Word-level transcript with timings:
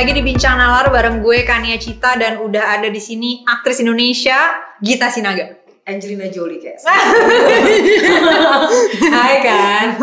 Lagi 0.00 0.16
di 0.16 0.24
Bincang 0.24 0.56
Nalar 0.56 0.88
bareng 0.88 1.20
gue 1.20 1.44
Kania 1.44 1.76
Cita 1.76 2.16
dan 2.16 2.40
udah 2.40 2.72
ada 2.72 2.88
di 2.88 2.96
sini 2.96 3.44
aktris 3.44 3.84
Indonesia 3.84 4.48
Gita 4.80 5.12
Sinaga. 5.12 5.60
Angelina 5.84 6.24
Jolie 6.32 6.56
kayak. 6.56 6.80
Hai 9.12 9.34
kan. 9.44 10.00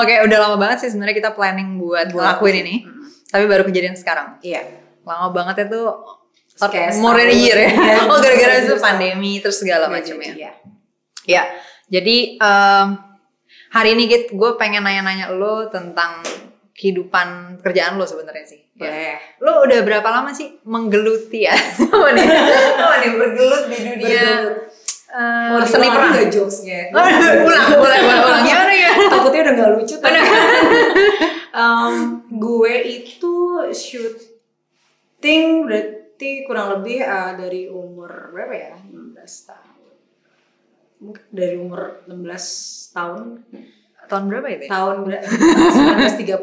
Oke, 0.00 0.16
udah 0.24 0.38
lama 0.40 0.56
banget 0.56 0.88
sih 0.88 0.96
sebenarnya 0.96 1.20
kita 1.20 1.30
planning 1.36 1.76
buat, 1.76 2.08
Buat- 2.08 2.40
ngelakuin 2.40 2.56
ini. 2.64 2.88
Mm. 2.88 3.04
Tapi 3.28 3.44
baru 3.44 3.68
kejadian 3.68 3.92
sekarang. 4.00 4.40
Iya. 4.40 4.64
Lama 5.04 5.28
banget 5.28 5.68
itu 5.68 5.92
Kayak 6.64 7.04
more 7.04 7.20
than 7.20 7.28
a 7.28 7.36
year 7.36 7.58
ya. 7.60 7.68
Iya, 7.68 7.96
oh, 8.08 8.16
gara-gara 8.24 8.64
itu 8.64 8.80
pandemi 8.80 9.44
terus 9.44 9.60
segala 9.60 9.92
macam 9.92 10.24
ya. 10.24 10.32
Iya. 10.32 10.50
Ya, 11.28 11.42
jadi 11.92 12.40
em, 12.40 12.86
hari 13.76 13.92
ini 13.92 14.08
Git, 14.08 14.32
gue 14.32 14.50
pengen 14.56 14.88
nanya-nanya 14.88 15.28
lo 15.36 15.68
tentang 15.68 16.24
kehidupan 16.72 17.60
kerjaan 17.60 18.00
lo 18.00 18.08
sebenarnya 18.08 18.48
sih. 18.48 18.63
Ya. 18.74 18.90
Boleh. 18.90 19.14
Lo 19.38 19.62
udah 19.62 19.80
berapa 19.82 20.08
lama 20.10 20.30
sih 20.30 20.58
menggeluti 20.62 21.46
ya? 21.46 21.54
Apa 21.84 22.10
nih? 22.10 22.26
Apa 22.74 22.94
nih 22.98 23.10
bergelut 23.12 23.64
di 23.64 23.76
dunia 23.78 24.02
Bergelut. 24.02 24.56
eh, 25.08 25.48
Mau 25.48 25.62
seni 25.62 25.86
peran? 25.86 26.10
nggak 26.10 26.26
jokesnya? 26.28 26.80
Oh, 26.90 27.06
ulang, 27.06 27.68
boleh, 27.78 27.98
boleh, 28.02 28.18
ulang. 28.20 28.42
Gimana 28.42 28.72
ya? 28.74 28.90
Takutnya 29.06 29.40
udah 29.40 29.54
gak 29.54 29.70
lucu 29.74 29.94
tapi 29.96 30.18
Em, 31.54 31.94
gue 32.28 32.74
itu 32.82 33.34
syuting 33.70 35.44
berarti 35.62 36.42
kurang 36.42 36.74
lebih 36.74 36.98
eh, 36.98 37.32
dari 37.38 37.62
umur 37.66 38.10
berapa 38.30 38.50
ya? 38.50 38.74
16 38.74 39.14
tahun. 39.46 39.70
Mungkin 40.98 41.24
dari 41.30 41.54
umur 41.54 42.02
16 42.06 42.90
tahun 42.90 43.38
Tahun 44.04 44.24
berapa 44.26 44.46
itu? 44.50 44.66
ya? 44.66 44.68
tahun 44.68 44.96
berapa? 45.00 45.26
1930. 45.30 46.42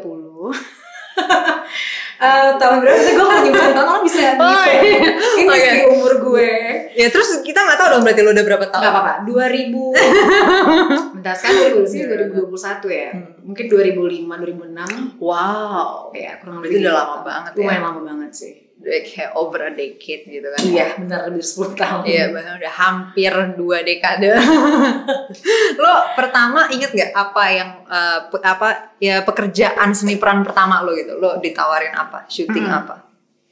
Eh, 2.22 2.50
tahun 2.54 2.76
berapa? 2.78 2.94
Gue 2.96 3.14
kalau 3.18 3.34
nyebutin 3.36 3.72
tahun 3.72 3.88
orang 3.88 4.02
bisa 4.02 4.14
Oh, 4.14 4.22
ngitung. 4.22 4.54
iya. 4.78 5.10
Ini 5.34 5.48
Oke. 5.48 5.58
sih 5.60 5.80
umur 5.90 6.12
gue. 6.22 6.50
Ya 6.92 7.06
terus 7.08 7.42
kita 7.42 7.58
nggak 7.58 7.74
tahu 7.76 7.88
dong 7.90 8.02
berarti 8.02 8.20
lo 8.20 8.30
udah 8.30 8.44
berapa 8.46 8.64
tahun? 8.68 8.78
Gak 8.80 8.92
apa-apa, 8.92 9.12
2000 9.24 9.90
Bentar 11.14 11.34
sekarang 11.34 11.58
2020 11.74 11.88
sih 11.88 12.00
2021 12.04 12.86
ya 12.92 13.10
Hmm. 13.12 13.26
Mungkin 13.42 13.64
2005, 13.66 14.38
2006 14.38 15.18
Wow. 15.18 16.14
Ya 16.14 16.38
kurang 16.38 16.60
Itu 16.60 16.64
lebih 16.64 16.78
udah 16.78 16.86
gitu. 16.86 17.00
lama 17.00 17.16
banget 17.22 17.50
ya. 17.50 17.58
Lumayan 17.58 17.82
lama 17.82 18.00
banget 18.04 18.30
sih 18.30 18.54
kayak 18.80 19.32
over 19.32 19.62
a 19.62 19.70
decade 19.70 20.26
gitu 20.26 20.42
kan. 20.44 20.60
Iya 20.60 20.86
benar 20.96 21.20
lebih 21.26 21.40
10 21.40 21.74
tahun 21.74 22.00
Iya, 22.02 22.24
bahkan 22.30 22.54
udah 22.56 22.72
hampir 22.72 23.32
dua 23.54 23.78
dekade. 23.80 24.26
lo 25.78 25.94
pertama 26.12 26.66
inget 26.68 26.90
gak 26.90 27.12
apa 27.12 27.44
yang 27.48 27.70
pe- 28.26 28.42
apa 28.42 28.68
ya 28.98 29.22
pekerjaan 29.22 29.92
seni 29.92 30.16
peran 30.16 30.42
pertama 30.42 30.80
lo 30.80 30.92
gitu? 30.92 31.16
Lo 31.16 31.38
ditawarin 31.38 31.92
apa? 31.92 32.26
Syuting 32.26 32.64
Hmm. 32.64 32.80
apa? 32.80 32.96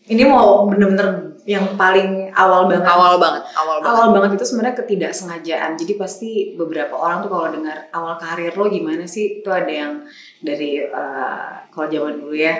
Ini 0.02 0.26
mau 0.26 0.66
bener-bener 0.66 1.38
yang 1.46 1.78
paling 1.78 2.34
awal 2.34 2.66
banget 2.66 2.82
Awal 2.82 3.14
banget, 3.16 3.42
awal 3.54 3.78
banget. 3.78 3.94
Awal 3.94 4.08
banget 4.10 4.30
itu 4.34 4.44
sebenarnya 4.44 4.76
ketidaksengajaan 4.76 5.70
Jadi 5.72 5.92
pasti 5.94 6.30
beberapa 6.52 6.98
orang 6.98 7.22
tuh 7.22 7.30
kalau 7.30 7.46
dengar 7.48 7.86
awal 7.90 8.18
karir 8.18 8.50
lo 8.52 8.66
gimana 8.66 9.06
sih 9.06 9.38
Itu 9.38 9.48
ada 9.48 9.70
yang 9.70 10.02
dari 10.42 10.82
eh, 10.82 11.48
kalau 11.70 11.86
zaman 11.86 12.18
dulu 12.18 12.34
ya 12.34 12.58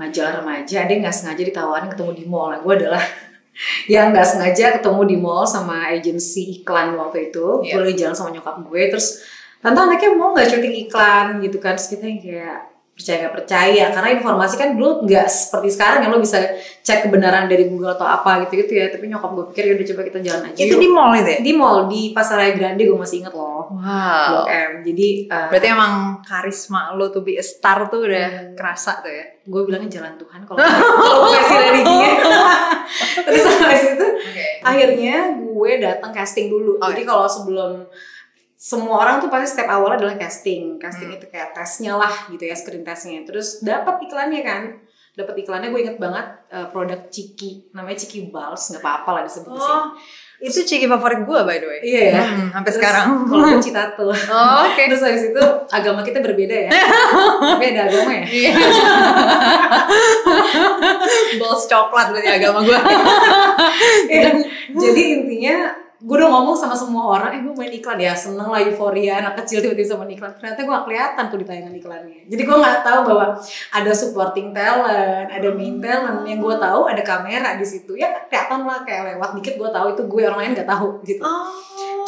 majalah 0.00 0.40
remaja 0.40 0.88
yang 0.88 1.00
nggak 1.04 1.12
sengaja 1.12 1.42
ditawarin 1.44 1.92
ketemu 1.92 2.12
di 2.16 2.24
mall. 2.24 2.48
Nah, 2.48 2.60
gue 2.64 2.74
adalah 2.80 3.04
yang 3.92 4.16
nggak 4.16 4.24
sengaja 4.24 4.80
ketemu 4.80 5.02
di 5.04 5.16
mall 5.20 5.44
sama 5.44 5.92
agensi 5.92 6.56
iklan 6.60 6.96
waktu 6.96 7.28
itu. 7.28 7.60
Iya. 7.60 7.76
gue 7.76 7.80
lagi 7.84 7.96
jalan 8.00 8.16
sama 8.16 8.30
nyokap 8.32 8.56
gue 8.64 8.82
terus 8.88 9.20
tante 9.60 9.76
anaknya 9.76 10.16
mau 10.16 10.32
nggak 10.32 10.48
syuting 10.48 10.74
iklan? 10.88 11.44
Gitu 11.44 11.60
kan 11.60 11.76
terus 11.76 11.92
kita 11.92 12.08
kayak 12.16 12.69
percaya 13.00 13.16
nggak 13.22 13.34
percaya 13.34 13.84
karena 13.90 14.08
informasi 14.12 14.54
kan 14.54 14.68
dulu 14.72 14.90
nggak 15.02 15.26
seperti 15.26 15.68
sekarang 15.70 15.98
ya 16.00 16.08
lo 16.08 16.18
bisa 16.18 16.36
cek 16.78 16.98
kebenaran 17.02 17.44
dari 17.44 17.64
Google 17.64 17.92
atau 17.92 18.04
apa 18.04 18.44
gitu 18.44 18.60
gitu 18.60 18.72
ya 18.74 18.88
tapi 18.88 19.06
nyokap 19.06 19.30
gue 19.30 19.44
pikir 19.50 19.62
ya 19.64 19.72
udah 19.72 19.86
coba 19.88 20.02
kita 20.04 20.18
jalan 20.20 20.42
aja 20.46 20.58
Itu 20.58 20.74
yuk." 20.74 20.80
di 20.80 20.88
mall 20.88 21.12
itu 21.14 21.30
ya? 21.30 21.38
di 21.40 21.52
mall 21.52 21.78
di 21.86 22.02
Pasaraya 22.10 22.52
Grande 22.52 22.82
gue 22.82 22.94
masih 22.94 23.16
inget 23.18 23.32
loh 23.32 23.48
Wow. 23.70 24.26
Blok 24.26 24.46
M 24.48 24.70
jadi 24.82 25.08
eh, 25.26 25.48
Berarti 25.48 25.68
emang 25.68 25.92
karisma 26.20 26.90
lo 26.92 27.08
to 27.08 27.20
be 27.20 27.34
a 27.34 27.42
star 27.42 27.86
tuh 27.86 28.02
udah 28.02 28.28
Hmm. 28.30 28.52
kerasa 28.52 28.98
tuh 28.98 29.08
ya? 29.08 29.24
gue 29.40 29.60
bilangnya 29.62 29.90
jalan 29.92 30.14
Tuhan 30.14 30.40
kalau 30.42 30.58
kalau 31.00 31.28
versi 31.28 31.56
religinya 31.56 32.10
terus 33.24 33.44
habis 33.48 33.82
itu 33.90 34.06
Oke. 34.06 34.46
akhirnya 34.60 35.16
gue 35.34 35.70
datang 35.78 36.10
casting 36.10 36.46
dulu 36.46 36.76
Oke. 36.76 36.90
jadi 36.90 37.02
kalau 37.04 37.26
sebelum 37.26 37.70
semua 38.60 39.00
orang 39.00 39.16
tuh 39.18 39.32
pasti 39.32 39.56
step 39.56 39.64
awal 39.66 39.88
adalah 39.90 40.14
casting 40.14 40.76
casting 40.76 41.08
Hmm. 41.08 41.16
itu 41.16 41.26
kayak 41.26 41.56
tesnya 41.56 41.96
lah 41.96 42.12
gitu 42.28 42.44
ya 42.44 42.52
screen 42.52 42.84
testnya 42.84 43.24
terus 43.24 43.60
dapat 43.60 44.04
iklannya 44.04 44.44
kan 44.44 44.62
dapat 45.10 45.32
iklannya 45.38 45.68
gue 45.68 45.80
inget 45.80 45.96
banget 45.96 46.22
eh, 46.48 46.68
produk 46.68 47.08
Ciki 47.08 47.72
namanya 47.72 47.96
Ciki 47.98 48.28
Balls 48.28 48.68
nggak 48.68 48.80
apa-apa 48.80 49.10
lah 49.10 49.22
disebut 49.24 49.48
Oh, 49.50 49.96
itu 50.40 50.60
ciki 50.62 50.84
favorit 50.86 51.20
gue 51.20 51.40
by 51.42 51.56
the 51.56 51.68
way. 51.68 51.80
Iya 51.82 52.02
ya. 52.06 52.22
Hmm, 52.22 52.48
sampai 52.50 52.64
Terus 52.64 52.76
sekarang. 52.80 53.06
kalau 53.24 53.44
gue 53.46 53.60
Citato 53.60 54.08
Oh, 54.32 54.60
Oke. 54.64 54.82
terus 54.86 55.02
habis 55.02 55.24
itu 55.26 55.44
agama 55.68 56.00
kita 56.00 56.20
berbeda 56.20 56.56
ya 56.56 56.70
tapi 57.52 57.64
ada 57.70 57.80
agama 57.86 58.10
ya 58.14 58.24
Iya. 58.24 58.52
Balls 61.36 61.64
coklat 61.66 62.06
berarti 62.10 62.28
agama 62.30 62.58
gue. 62.62 62.78
Iya. 64.08 64.30
Jadi 64.72 65.02
intinya 65.12 65.56
gue 66.00 66.16
udah 66.16 66.32
ngomong 66.32 66.56
sama 66.56 66.72
semua 66.72 67.12
orang, 67.12 67.36
eh 67.36 67.40
gue 67.44 67.52
main 67.52 67.68
iklan 67.68 68.00
ya, 68.00 68.16
seneng 68.16 68.48
lah 68.48 68.56
euforia 68.64 69.20
anak 69.20 69.44
kecil 69.44 69.60
tiba-tiba 69.60 70.00
main 70.00 70.16
iklan. 70.16 70.32
Ternyata 70.32 70.64
gue 70.64 70.72
gak 70.72 70.86
kelihatan 70.88 71.24
tuh 71.28 71.38
di 71.38 71.44
tayangan 71.44 71.74
iklannya. 71.76 72.20
Jadi 72.24 72.42
gue 72.48 72.56
gak 72.56 72.80
tahu 72.80 73.00
bahwa 73.12 73.26
ada 73.76 73.92
supporting 73.92 74.56
talent, 74.56 75.28
ada 75.28 75.48
main 75.52 75.76
talent. 75.76 76.24
Yang 76.24 76.40
gue 76.40 76.54
tahu 76.56 76.80
ada 76.88 77.02
kamera 77.04 77.60
di 77.60 77.66
situ. 77.68 77.92
Ya 78.00 78.08
kelihatan 78.32 78.64
lah 78.64 78.80
kayak 78.80 79.12
lewat 79.12 79.30
dikit 79.36 79.54
gue 79.60 79.68
tahu 79.68 79.86
itu 79.92 80.02
gue 80.08 80.22
orang 80.24 80.40
lain 80.40 80.52
gak 80.56 80.70
tahu 80.72 80.88
gitu. 81.04 81.20
Oh. 81.20 81.52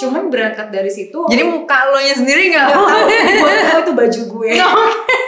Cuman 0.01 0.33
berangkat 0.33 0.73
dari 0.73 0.89
situ, 0.89 1.29
Jadi 1.29 1.45
muka 1.45 1.93
lo 1.93 2.01
nya 2.01 2.17
sendiri 2.17 2.49
nggak? 2.49 2.65
gak 2.65 2.81
tahu, 2.81 3.07
gue 3.13 3.53
tahu 3.61 3.81
itu 3.85 3.93
baju 3.93 4.21
gue. 4.25 4.51
Oke, 4.73 5.22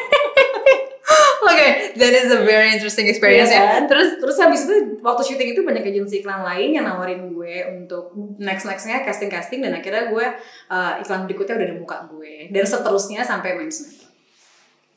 that 1.94 2.12
is 2.12 2.28
a 2.28 2.42
very 2.42 2.70
interesting 2.70 3.06
experience 3.06 3.48
Iya 3.48 3.58
ya. 3.58 3.66
kan? 3.78 3.82
Terus 3.86 4.08
Terus 4.16 4.36
habis 4.38 4.60
itu 4.64 4.74
waktu 5.00 5.22
syuting 5.22 5.48
itu 5.52 5.60
banyak 5.60 5.82
agensi 5.82 6.20
iklan 6.20 6.42
lain 6.42 6.70
yang 6.72 6.84
nawarin 6.84 7.28
gue 7.28 7.54
untuk 7.70 8.10
next 8.36 8.64
nextnya 8.64 9.00
casting 9.00 9.28
casting 9.28 9.60
dan 9.60 9.72
akhirnya 9.72 10.08
gue 10.08 10.26
uh, 10.68 10.92
iklan 10.98 11.24
berikutnya 11.24 11.54
udah 11.54 11.66
ada 11.66 11.76
muka 11.76 11.96
gue 12.08 12.48
dan 12.48 12.64
seterusnya 12.64 13.20
sampai 13.20 13.54
main 13.54 13.68
sinetron. 13.68 14.02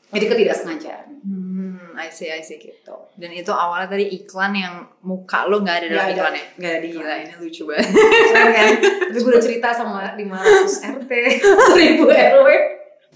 Jadi 0.08 0.24
ketidaksengajaan. 0.24 1.06
Hmm, 1.20 1.92
I 1.92 2.08
see, 2.08 2.32
I 2.32 2.40
see 2.40 2.56
gitu. 2.56 2.96
Dan 3.12 3.28
itu 3.28 3.52
awalnya 3.52 3.92
tadi 3.92 4.08
iklan 4.08 4.56
yang 4.56 4.74
muka 5.04 5.44
lo 5.44 5.60
nggak 5.60 5.84
ada 5.84 5.86
dalam 5.86 6.04
ada. 6.08 6.14
iklannya. 6.16 6.44
Nggak 6.56 6.70
ada 6.70 6.80
di 6.80 6.88
Gila, 6.88 7.02
iklan. 7.04 7.18
ini 7.20 7.34
lucu 7.36 7.62
banget. 7.68 7.88
Keren 7.92 8.48
kan? 8.48 8.68
Terus 9.12 9.20
gue 9.20 9.32
udah 9.36 9.44
cerita 9.44 9.68
sama 9.68 10.16
500 10.16 10.96
RT, 10.96 11.12
1000 11.44 12.00
RW. 12.00 12.48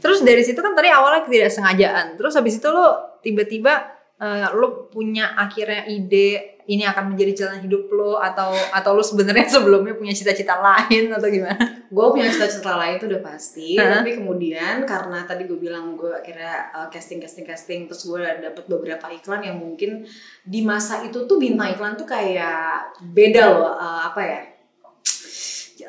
Terus 0.02 0.18
dari 0.26 0.42
situ 0.42 0.58
kan 0.58 0.74
tadi 0.74 0.90
awalnya 0.90 1.22
ketidaksengajaan. 1.22 2.18
Terus 2.18 2.34
habis 2.34 2.58
itu 2.58 2.68
lo 2.74 3.18
tiba-tiba 3.22 3.86
eh, 4.18 4.50
lo 4.50 4.90
punya 4.90 5.38
akhirnya 5.38 5.86
ide 5.86 6.58
ini 6.66 6.86
akan 6.86 7.14
menjadi 7.14 7.46
jalan 7.46 7.58
hidup 7.66 7.90
lo 7.90 8.22
atau 8.22 8.54
atau 8.54 8.90
lo 8.94 9.02
sebenarnya 9.02 9.46
sebelumnya 9.58 9.94
punya 9.98 10.14
cita-cita 10.14 10.58
lain 10.58 11.10
atau 11.14 11.28
gimana? 11.30 11.58
Gue 11.90 12.06
punya 12.10 12.30
cita-cita 12.30 12.74
lain 12.78 12.98
itu 12.98 13.06
udah 13.10 13.22
pasti, 13.22 13.76
Hah? 13.76 14.00
tapi 14.00 14.16
kemudian 14.16 14.86
karena 14.88 15.26
tadi 15.26 15.44
gue 15.44 15.58
bilang 15.58 15.94
gue 15.98 16.08
akhirnya 16.08 16.70
uh, 16.72 16.88
casting 16.88 17.20
casting 17.22 17.46
casting 17.46 17.80
terus 17.90 18.06
gue 18.06 18.18
dapet 18.18 18.64
beberapa 18.66 19.06
iklan 19.10 19.42
yang 19.44 19.58
mungkin 19.58 20.06
di 20.42 20.60
masa 20.64 21.02
itu 21.04 21.26
tuh 21.26 21.36
bintang 21.36 21.74
iklan 21.74 21.94
tuh 21.98 22.08
kayak 22.08 22.96
beda 23.12 23.42
loh 23.52 23.76
uh, 23.76 24.08
apa 24.08 24.20
ya 24.22 24.40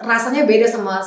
rasanya 0.01 0.43
beda 0.49 0.65
sama 0.65 0.99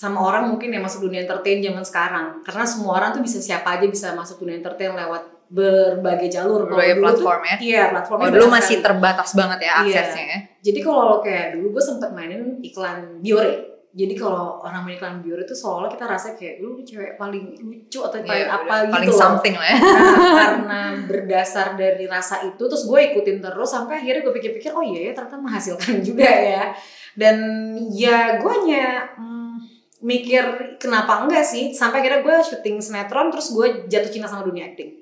sama 0.00 0.16
orang 0.22 0.48
mungkin 0.48 0.72
yang 0.72 0.80
masuk 0.80 1.04
dunia 1.04 1.20
entertain 1.20 1.60
zaman 1.60 1.84
sekarang 1.84 2.26
karena 2.40 2.64
semua 2.64 2.96
orang 2.96 3.12
tuh 3.12 3.20
bisa 3.20 3.36
siapa 3.38 3.76
aja 3.76 3.84
bisa 3.84 4.16
masuk 4.16 4.40
dunia 4.40 4.56
entertain 4.56 4.96
lewat 4.96 5.20
berbagai 5.46 6.30
jalur 6.30 6.64
Berbagai 6.64 6.94
dulu 6.94 7.04
tuh- 7.04 7.20
platform 7.20 7.42
ya? 7.44 7.56
iya 7.60 7.82
platformnya 7.90 8.24
Oh, 8.24 8.32
dulu 8.32 8.46
masih 8.48 8.74
sekali. 8.74 8.86
terbatas 8.86 9.30
banget 9.34 9.58
ya 9.60 9.72
Iya. 9.74 9.76
aksesnya 9.82 10.24
ya. 10.24 10.38
Jadi 10.62 10.78
kalau 10.80 11.02
lo 11.04 11.16
kayak 11.18 11.46
dulu 11.52 11.66
gue 11.70 11.84
sempet 11.84 12.10
mainin 12.10 12.42
iklan 12.60 12.98
Biore. 13.18 13.54
Jadi 13.90 14.14
kalau 14.14 14.62
orang 14.62 14.86
main 14.86 14.94
iklan 14.94 15.18
Biore 15.18 15.42
itu 15.42 15.50
seolah 15.52 15.90
kita 15.90 16.06
rasa 16.06 16.32
kayak 16.32 16.62
lu 16.62 16.78
cewek 16.80 17.18
paling 17.18 17.58
lucu 17.58 17.98
atau 17.98 18.22
paling 18.22 18.30
Iya, 18.40 18.54
apa 18.54 18.62
udah 18.62 18.80
gitu. 18.80 18.94
paling 18.94 19.10
something 19.12 19.54
lah 19.54 19.66
ya. 19.66 19.76
Nah, 19.76 20.32
karena 20.38 20.80
berdasar 21.02 21.66
dari 21.74 22.06
rasa 22.06 22.46
itu 22.46 22.62
terus 22.62 22.86
gue 22.86 23.00
ikutin 23.10 23.42
terus 23.42 23.66
sampai 23.68 23.98
akhirnya 23.98 24.22
gue 24.22 24.32
pikir-pikir 24.32 24.70
oh 24.70 24.80
iya 24.80 25.10
ya 25.10 25.12
ternyata 25.12 25.36
menghasilkan 25.36 25.98
juga 26.00 26.24
ya. 26.24 26.64
Dan 27.12 27.36
ya 27.90 28.38
gue 28.38 28.50
hanya 28.54 28.86
hmm, 29.18 29.39
mikir 30.00 30.76
kenapa 30.80 31.24
enggak 31.24 31.44
sih 31.44 31.76
sampai 31.76 32.00
akhirnya 32.00 32.24
gue 32.24 32.36
syuting 32.40 32.80
sinetron 32.80 33.28
terus 33.28 33.52
gue 33.52 33.84
jatuh 33.88 34.10
cinta 34.10 34.28
sama 34.28 34.44
dunia 34.44 34.72
acting. 34.72 34.96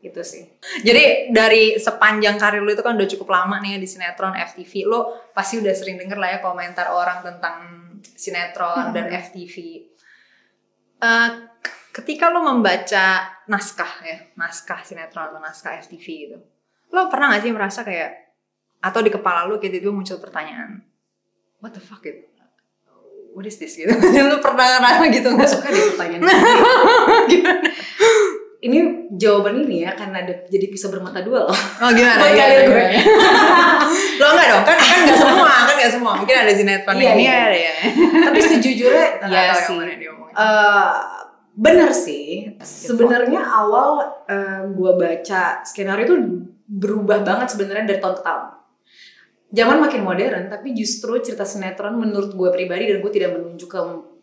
Gitu 0.00 0.20
sih. 0.24 0.48
Jadi 0.80 1.28
dari 1.28 1.76
sepanjang 1.76 2.40
karir 2.40 2.64
lu 2.64 2.72
itu 2.72 2.80
kan 2.80 2.96
udah 2.96 3.04
cukup 3.04 3.28
lama 3.36 3.60
nih 3.60 3.76
ya 3.76 3.78
di 3.78 3.88
sinetron 3.88 4.32
FTV. 4.32 4.88
Lo 4.88 5.28
pasti 5.36 5.60
udah 5.60 5.76
sering 5.76 6.00
denger 6.00 6.16
lah 6.16 6.28
ya 6.34 6.38
komentar 6.40 6.88
orang 6.88 7.20
tentang 7.20 7.56
sinetron 8.00 8.96
dan 8.96 9.12
Hmm. 9.12 9.20
FTV. 9.20 9.56
Eh, 11.00 11.30
ketika 11.92 12.32
lo 12.32 12.40
membaca 12.40 13.28
naskah 13.44 13.92
ya, 14.04 14.18
naskah 14.36 14.80
sinetron 14.84 15.32
atau 15.32 15.40
naskah 15.40 15.76
FTV 15.80 16.06
gitu. 16.06 16.38
lo 16.90 17.06
pernah 17.06 17.30
gak 17.30 17.46
sih 17.46 17.54
merasa 17.54 17.86
kayak 17.86 18.34
atau 18.82 18.98
di 18.98 19.14
kepala 19.14 19.46
lo 19.46 19.62
kayak 19.62 19.78
tiba 19.78 19.94
muncul 19.94 20.18
pertanyaan 20.18 20.82
what 21.62 21.70
the 21.70 21.78
fuck 21.78 22.02
gitu 22.02 22.26
what 23.34 23.46
is 23.46 23.56
this 23.56 23.78
gitu. 23.78 23.90
Lo 24.30 24.38
pernah 24.42 24.78
ngerasa 24.78 25.04
gitu 25.10 25.28
nggak 25.34 25.50
suka 25.50 25.68
deh 25.70 25.82
pertanyaan 25.94 26.22
gimana? 27.30 27.68
Ini 28.60 28.78
jawaban 29.16 29.56
ini 29.64 29.88
ya 29.88 29.96
karena 29.96 30.20
ada 30.20 30.34
jadi 30.52 30.68
bisa 30.68 30.92
bermata 30.92 31.24
dua 31.24 31.48
loh. 31.48 31.58
Oh 31.80 31.90
gimana? 31.96 32.28
Iya, 32.28 32.68
gue. 32.68 32.84
iya. 32.92 33.02
lo 34.20 34.26
enggak 34.36 34.46
dong? 34.52 34.64
Kan 34.68 34.76
kan 34.76 34.98
nggak 35.08 35.18
semua 35.18 35.52
kan 35.64 35.74
nggak 35.80 35.92
semua. 35.96 36.12
Mungkin 36.20 36.36
ada 36.36 36.52
sinetron 36.52 36.94
Iya, 37.00 37.12
ini 37.16 37.24
iya. 37.24 37.36
ada 37.40 37.56
ya. 37.56 37.74
Tapi 38.28 38.38
sejujurnya 38.44 39.06
ya 39.32 39.56
sih. 39.56 39.80
Eh, 40.36 40.92
bener 41.56 41.90
sih. 41.96 42.52
Sebenarnya 42.60 43.40
awal 43.40 44.04
gue 44.76 44.92
baca 44.92 45.64
skenario 45.64 46.04
itu 46.04 46.16
berubah 46.68 47.24
banget 47.24 47.56
sebenarnya 47.56 47.96
dari 47.96 47.98
tahun 47.98 48.20
ke 48.20 48.22
tahun 48.22 48.59
zaman 49.50 49.82
makin 49.82 50.02
modern 50.02 50.46
tapi 50.46 50.72
justru 50.72 51.18
cerita 51.18 51.42
sinetron 51.42 51.98
menurut 51.98 52.32
gue 52.32 52.48
pribadi 52.50 52.86
dan 52.86 53.02
gue 53.02 53.10
tidak 53.10 53.34
menunjuk 53.34 53.66
ke 53.66 53.80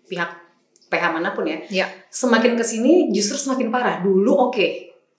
pihak 0.08 0.32
PH 0.88 1.04
mana 1.12 1.36
pun 1.36 1.44
ya 1.44 1.60
Iya. 1.68 1.86
semakin 2.08 2.56
ke 2.56 2.64
sini 2.64 3.12
justru 3.12 3.36
semakin 3.36 3.68
parah. 3.68 4.00
Dulu 4.00 4.32
oke 4.48 4.68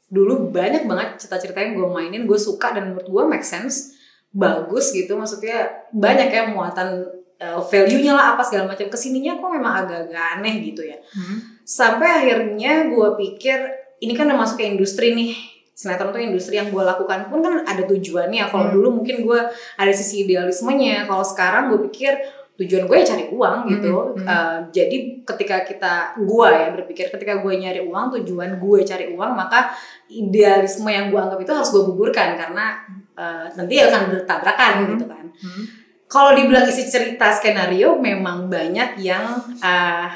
dulu 0.08 0.48
banyak 0.48 0.88
banget 0.88 1.20
cerita-cerita 1.20 1.60
yang 1.60 1.76
gue 1.76 1.88
mainin 1.92 2.24
gue 2.24 2.40
suka 2.40 2.72
dan 2.72 2.96
menurut 2.96 3.04
gue 3.04 3.22
make 3.28 3.44
sense 3.44 3.92
bagus 4.32 4.88
gitu. 4.96 5.12
Maksudnya 5.12 5.68
banyak 5.92 6.32
ya 6.32 6.48
muatan 6.48 7.04
uh, 7.36 7.60
value-nya 7.60 8.16
lah 8.16 8.32
apa 8.32 8.40
segala 8.40 8.64
macam. 8.72 8.88
Ke 8.88 8.96
sininya 8.96 9.36
kok 9.36 9.52
memang 9.52 9.84
agak-agak 9.84 10.40
aneh 10.40 10.54
gitu 10.64 10.84
ya. 10.84 10.96
Hmm. 11.12 11.60
sampai 11.68 12.08
akhirnya 12.08 12.88
gue 12.88 13.08
pikir 13.20 13.58
ini 14.00 14.16
kan 14.16 14.24
udah 14.24 14.40
masuk 14.40 14.56
ke 14.56 14.72
industri 14.72 15.12
nih 15.12 15.36
sinetron 15.78 16.10
tuh 16.10 16.18
industri 16.18 16.58
yang 16.58 16.74
gue 16.74 16.82
lakukan 16.82 17.30
pun 17.30 17.38
kan 17.38 17.62
ada 17.62 17.86
tujuannya 17.86 18.50
kalau 18.50 18.66
Hmm. 18.66 18.74
dulu 18.74 18.88
mungkin 18.98 19.22
gue 19.22 19.40
ada 19.78 19.92
sisi 19.94 20.26
idealismenya 20.26 21.06
kalau 21.06 21.22
sekarang 21.22 21.70
gue 21.70 21.86
pikir 21.86 22.18
tujuan 22.58 22.90
gue 22.90 22.96
ya 22.98 23.06
cari 23.06 23.24
uang 23.30 23.56
gitu 23.70 23.94
Hmm, 23.94 24.18
hmm. 24.18 24.26
Uh, 24.26 24.58
jadi 24.74 24.96
ketika 25.22 25.62
kita 25.62 25.92
gue 26.18 26.48
ya 26.50 26.74
berpikir 26.74 27.06
ketika 27.06 27.38
gue 27.38 27.52
nyari 27.54 27.86
uang 27.86 28.10
tujuan 28.18 28.58
gue 28.58 28.78
cari 28.82 29.14
uang 29.14 29.30
maka 29.32 29.70
idealisme 30.10 30.90
yang 30.90 31.14
gue 31.14 31.20
anggap 31.22 31.38
itu 31.38 31.52
harus 31.54 31.70
gue 31.70 31.82
gugurkan 31.86 32.34
karena 32.34 32.82
uh, 33.14 33.46
nanti 33.54 33.78
akan 33.78 34.02
bertabrakan 34.10 34.72
Hmm. 34.74 34.88
gitu 34.98 35.04
kan 35.06 35.24
Hmm. 35.38 35.64
kalau 36.10 36.34
dibilang 36.34 36.66
isi 36.66 36.90
cerita 36.90 37.30
skenario 37.30 37.94
memang 37.94 38.50
banyak 38.50 38.98
yang 38.98 39.22
uh, 39.62 40.06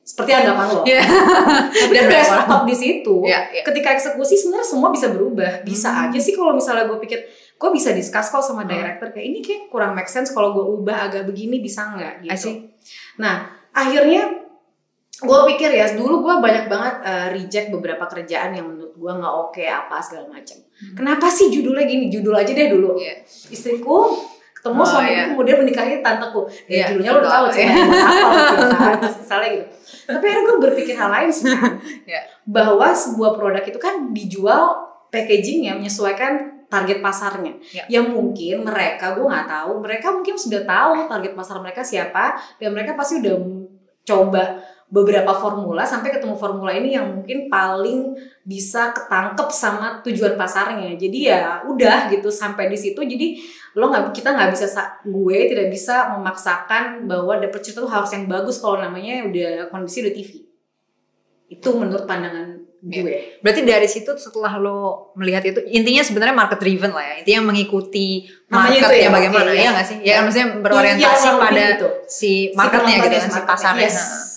seperti 0.00 0.30
anggapan 0.32 0.66
lo. 0.70 0.82
Iya. 0.82 1.02
Tapi 1.70 1.92
Dan 1.94 2.02
udah 2.08 2.22
stop 2.24 2.62
di 2.64 2.74
situ. 2.74 3.14
Iya, 3.22 3.40
iya. 3.52 3.62
Ketika 3.62 3.88
eksekusi 3.94 4.34
sebenarnya 4.34 4.66
semua 4.66 4.88
bisa 4.90 5.06
berubah. 5.08 5.62
Bisa 5.62 5.88
Hmm. 5.88 6.04
aja 6.08 6.18
sih 6.18 6.34
kalau 6.34 6.50
misalnya 6.50 6.84
gue 6.84 6.98
pikir, 6.98 7.18
gue 7.54 7.70
bisa 7.70 7.92
discuss 7.92 8.28
kok 8.28 8.42
sama 8.42 8.64
Hmm. 8.64 8.70
director 8.70 9.08
kayak 9.10 9.26
ini 9.26 9.38
kayak 9.38 9.68
kurang 9.68 9.92
make 9.92 10.08
sense 10.08 10.30
kalau 10.30 10.50
gue 10.50 10.64
ubah 10.64 11.06
agak 11.06 11.24
begini 11.24 11.60
bisa 11.60 11.90
nggak 11.90 12.26
gitu. 12.26 12.50
see. 12.50 12.56
Nah 13.16 13.46
akhirnya 13.70 14.40
gue 15.20 15.38
pikir 15.52 15.68
ya 15.70 15.92
dulu 15.92 16.24
gue 16.24 16.34
banyak 16.40 16.66
banget 16.66 16.94
uh, 17.04 17.26
reject 17.30 17.68
beberapa 17.68 18.08
kerjaan 18.08 18.56
yang 18.56 18.66
menurut 18.66 18.96
gue 18.96 19.12
nggak 19.12 19.34
oke 19.38 19.62
apa 19.62 20.00
segala 20.00 20.26
macam. 20.26 20.56
Hmm. 20.58 20.94
Kenapa 20.96 21.28
sih 21.28 21.52
judulnya 21.52 21.84
gini? 21.84 22.08
Judul 22.08 22.34
aja 22.34 22.50
deh 22.50 22.66
dulu 22.66 22.96
Iya. 22.96 23.20
istriku 23.52 24.16
ketemu 24.60 24.76
Oh, 24.76 24.84
suamiku 24.84 25.08
iya. 25.10 25.24
kemudian 25.26 25.56
menikahi 25.58 25.92
tanteku 25.98 26.44
ya 26.68 26.68
Iya, 26.68 26.84
judulnya 26.92 27.10
lo 27.10 27.20
tahu 27.22 27.44
apa 27.48 27.56
kan, 27.56 28.92
terus 29.00 29.16
misalnya 29.18 29.48
gitu 29.56 29.64
tapi 30.04 30.24
akhirnya 30.26 30.44
gue 30.44 30.58
berpikir 30.60 30.94
hal 30.94 31.08
lain 31.08 31.30
sih 31.32 31.48
Iya. 32.04 32.20
bahwa 32.44 32.92
sebuah 32.92 33.32
produk 33.32 33.64
itu 33.64 33.78
kan 33.78 34.12
dijual 34.12 34.76
packagingnya 35.08 35.74
menyesuaikan 35.74 36.60
target 36.68 37.00
pasarnya 37.00 37.56
Iya. 37.66 37.84
yang 37.90 38.12
mungkin 38.12 38.62
mereka 38.62 39.16
gue 39.16 39.24
nggak 39.24 39.48
tahu 39.48 39.80
mereka 39.80 40.12
mungkin 40.12 40.36
sudah 40.36 40.62
tahu 40.62 41.08
target 41.08 41.32
pasar 41.32 41.56
mereka 41.58 41.80
siapa 41.80 42.36
dan 42.56 42.70
mereka 42.70 42.92
pasti 42.92 43.18
udah 43.18 43.36
coba 44.02 44.60
beberapa 44.90 45.30
formula 45.30 45.86
sampai 45.86 46.10
ketemu 46.18 46.34
formula 46.34 46.74
ini 46.74 46.98
yang 46.98 47.06
mungkin 47.14 47.46
paling 47.46 48.10
bisa 48.42 48.90
ketangkep 48.90 49.48
sama 49.54 50.02
tujuan 50.02 50.34
pasarnya 50.34 50.98
jadi 50.98 51.18
ya 51.22 51.42
udah 51.62 52.10
gitu 52.10 52.26
sampai 52.26 52.66
di 52.66 52.74
situ 52.74 52.98
jadi 52.98 53.38
lo 53.78 53.86
nggak 53.86 54.10
kita 54.10 54.34
nggak 54.34 54.50
bisa 54.50 54.66
sa- 54.66 54.98
gue 55.06 55.38
tidak 55.46 55.70
bisa 55.70 56.10
memaksakan 56.18 57.06
bahwa 57.06 57.38
dapet 57.38 57.62
cerita 57.62 57.86
tuh 57.86 57.92
harus 57.94 58.10
yang 58.10 58.26
bagus 58.26 58.58
kalau 58.58 58.82
namanya 58.82 59.22
udah 59.30 59.70
kondisi 59.70 60.02
udah 60.02 60.10
TV 60.10 60.30
itu 61.50 61.68
menurut 61.70 62.02
pandangan 62.06 62.58
gue 62.80 63.38
Berarti 63.44 63.60
dari 63.62 63.86
situ 63.86 64.10
setelah 64.16 64.56
lo 64.56 65.12
melihat 65.14 65.44
itu 65.44 65.60
intinya 65.68 66.00
sebenarnya 66.00 66.32
market 66.32 66.58
driven 66.64 66.96
lah 66.96 67.04
ya. 67.04 67.14
Intinya 67.20 67.52
mengikuti 67.52 68.24
itu 68.24 68.48
marketnya 68.48 69.04
ya, 69.04 69.10
bagaimana 69.12 69.50
oke, 69.52 69.52
ya 69.52 69.60
iya. 69.60 69.70
nggak 69.76 69.86
sih? 69.86 69.96
Ya 70.00 70.14
maksudnya 70.24 70.48
Iya, 70.48 70.60
berorientasi 70.64 71.26
lebih 71.28 71.40
pada 71.44 71.64
gitu. 71.76 71.88
si 72.08 72.30
marketnya 72.56 72.94
gitu 73.04 73.16
kan 73.20 73.30
si 73.30 73.40
pasarnya. 73.44 73.84
Yes. 73.84 73.96
Nah. 74.00 74.29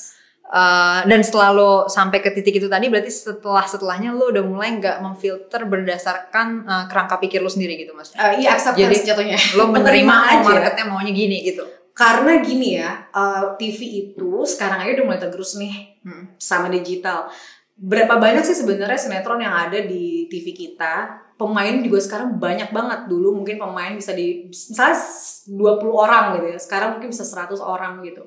Eh, 0.54 1.00
dan 1.04 1.20
setelah 1.20 1.50
lo 1.50 1.72
sampai 1.90 2.22
ke 2.22 2.30
titik 2.30 2.54
itu 2.56 2.70
tadi 2.70 2.86
berarti 2.86 3.10
setelah 3.10 3.66
setelahnya 3.66 4.14
lo 4.14 4.30
udah 4.30 4.46
mulai 4.46 4.78
nggak 4.78 5.02
memfilter 5.02 5.66
berdasarkan 5.66 6.48
eh, 6.62 6.86
kerangka 6.86 7.18
pikir 7.18 7.42
lo 7.42 7.50
sendiri 7.50 7.74
gitu 7.76 7.98
mas. 7.98 8.14
Eh, 8.14 8.38
iya 8.40 8.54
acceptance 8.54 9.02
Jadi, 9.02 9.10
jatuhnya 9.10 9.38
Lo 9.58 9.68
menerima 9.68 10.14
oh, 10.14 10.30
aja. 10.30 10.46
marketnya 10.46 10.86
maunya 10.86 11.10
gini 11.10 11.42
gitu. 11.44 11.66
karena 11.94 12.38
gini 12.40 12.78
ya 12.78 13.06
eh, 13.10 13.44
TV 13.56 13.80
itu 14.06 14.46
sekarang 14.46 14.82
aja 14.82 14.94
udah 14.94 15.06
mulai 15.06 15.18
tergerus 15.20 15.58
nih 15.58 15.94
Hmm. 16.04 16.36
sama 16.36 16.68
digital 16.68 17.32
berapa 17.74 18.20
banyak 18.20 18.44
sih 18.44 18.54
sebenarnya 18.54 19.00
sinetron 19.00 19.40
yang 19.40 19.56
ada 19.56 19.80
di 19.80 20.28
TV 20.28 20.52
kita 20.52 21.08
pemain 21.34 21.80
juga 21.80 21.98
sekarang 21.98 22.36
banyak 22.36 22.70
banget 22.70 23.08
dulu 23.08 23.32
mungkin 23.34 23.56
pemain 23.56 23.96
bisa 23.96 24.12
di 24.12 24.46
misalnya 24.52 25.00
20 25.48 25.90
orang 25.90 26.26
gitu 26.36 26.48
ya 26.50 26.60
sekarang 26.60 26.90
mungkin 26.94 27.10
bisa 27.10 27.24
100 27.24 27.56
orang 27.58 28.04
gitu 28.04 28.22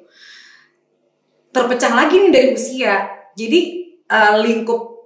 terpecah 1.57 1.93
lagi 1.97 2.21
nih 2.21 2.33
dari 2.33 2.49
usia. 2.53 3.09
Jadi 3.33 3.61
eh, 4.05 4.35
lingkup 4.45 4.97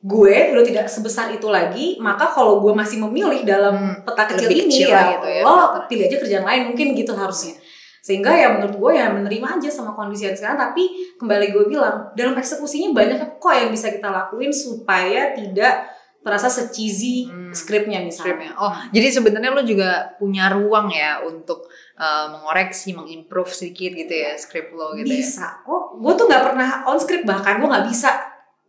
gue 0.00 0.36
udah 0.56 0.64
tidak 0.64 0.88
sebesar 0.88 1.28
itu 1.28 1.44
lagi 1.52 2.00
maka 2.00 2.32
kalau 2.32 2.64
gue 2.64 2.72
masih 2.72 2.96
memilih 3.04 3.44
dalam 3.44 3.76
Hmm, 3.76 4.00
peta 4.00 4.32
kecil 4.32 4.48
lebih 4.48 4.64
ini 4.64 4.72
kecil 4.72 4.88
ya, 4.88 5.02
gitu 5.20 5.28
ya, 5.28 5.42
lo 5.44 5.54
pilih 5.92 6.04
aja 6.08 6.16
kerjaan 6.16 6.44
lain 6.48 6.62
mungkin 6.72 6.86
gitu 6.96 7.12
harusnya. 7.12 7.60
Sehingga 8.00 8.32
ya 8.32 8.56
menurut 8.56 8.80
gue 8.80 8.92
ya 8.96 9.12
menerima 9.12 9.60
aja 9.60 9.68
sama 9.68 9.92
kondisi 9.92 10.24
yang 10.24 10.32
sekarang. 10.32 10.56
Tapi 10.56 11.14
kembali 11.20 11.52
gue 11.52 11.64
bilang 11.68 12.16
dalam 12.16 12.32
eksekusinya 12.32 12.96
banyak 12.96 13.36
kok 13.36 13.52
yang 13.52 13.68
bisa 13.68 13.92
kita 13.92 14.08
lakuin 14.08 14.48
supaya 14.48 15.36
tidak 15.36 15.92
terasa 16.20 16.48
se-cheesy 16.48 17.28
Hmm, 17.28 17.52
skripnya 17.52 18.00
misalnya. 18.00 18.40
Scriptnya. 18.40 18.52
Oh, 18.56 18.72
jadi 18.92 19.08
sebenarnya 19.08 19.50
lo 19.52 19.62
juga 19.64 20.16
punya 20.16 20.48
ruang 20.48 20.88
ya 20.88 21.20
untuk 21.24 21.68
eh, 22.00 22.26
mengoreksi, 22.32 22.96
mengimprove 22.96 23.52
sedikit 23.52 23.92
gitu 23.92 24.14
ya 24.14 24.32
script 24.40 24.72
lo 24.72 24.96
gitu 24.96 25.04
ya. 25.12 25.20
bisa 25.20 25.60
kok 25.60 26.00
gue 26.00 26.12
tuh 26.16 26.24
nggak 26.24 26.44
pernah 26.48 26.68
on 26.88 26.96
script 26.96 27.28
bahkan 27.28 27.60
gue 27.60 27.68
nggak 27.68 27.86
bisa 27.92 28.10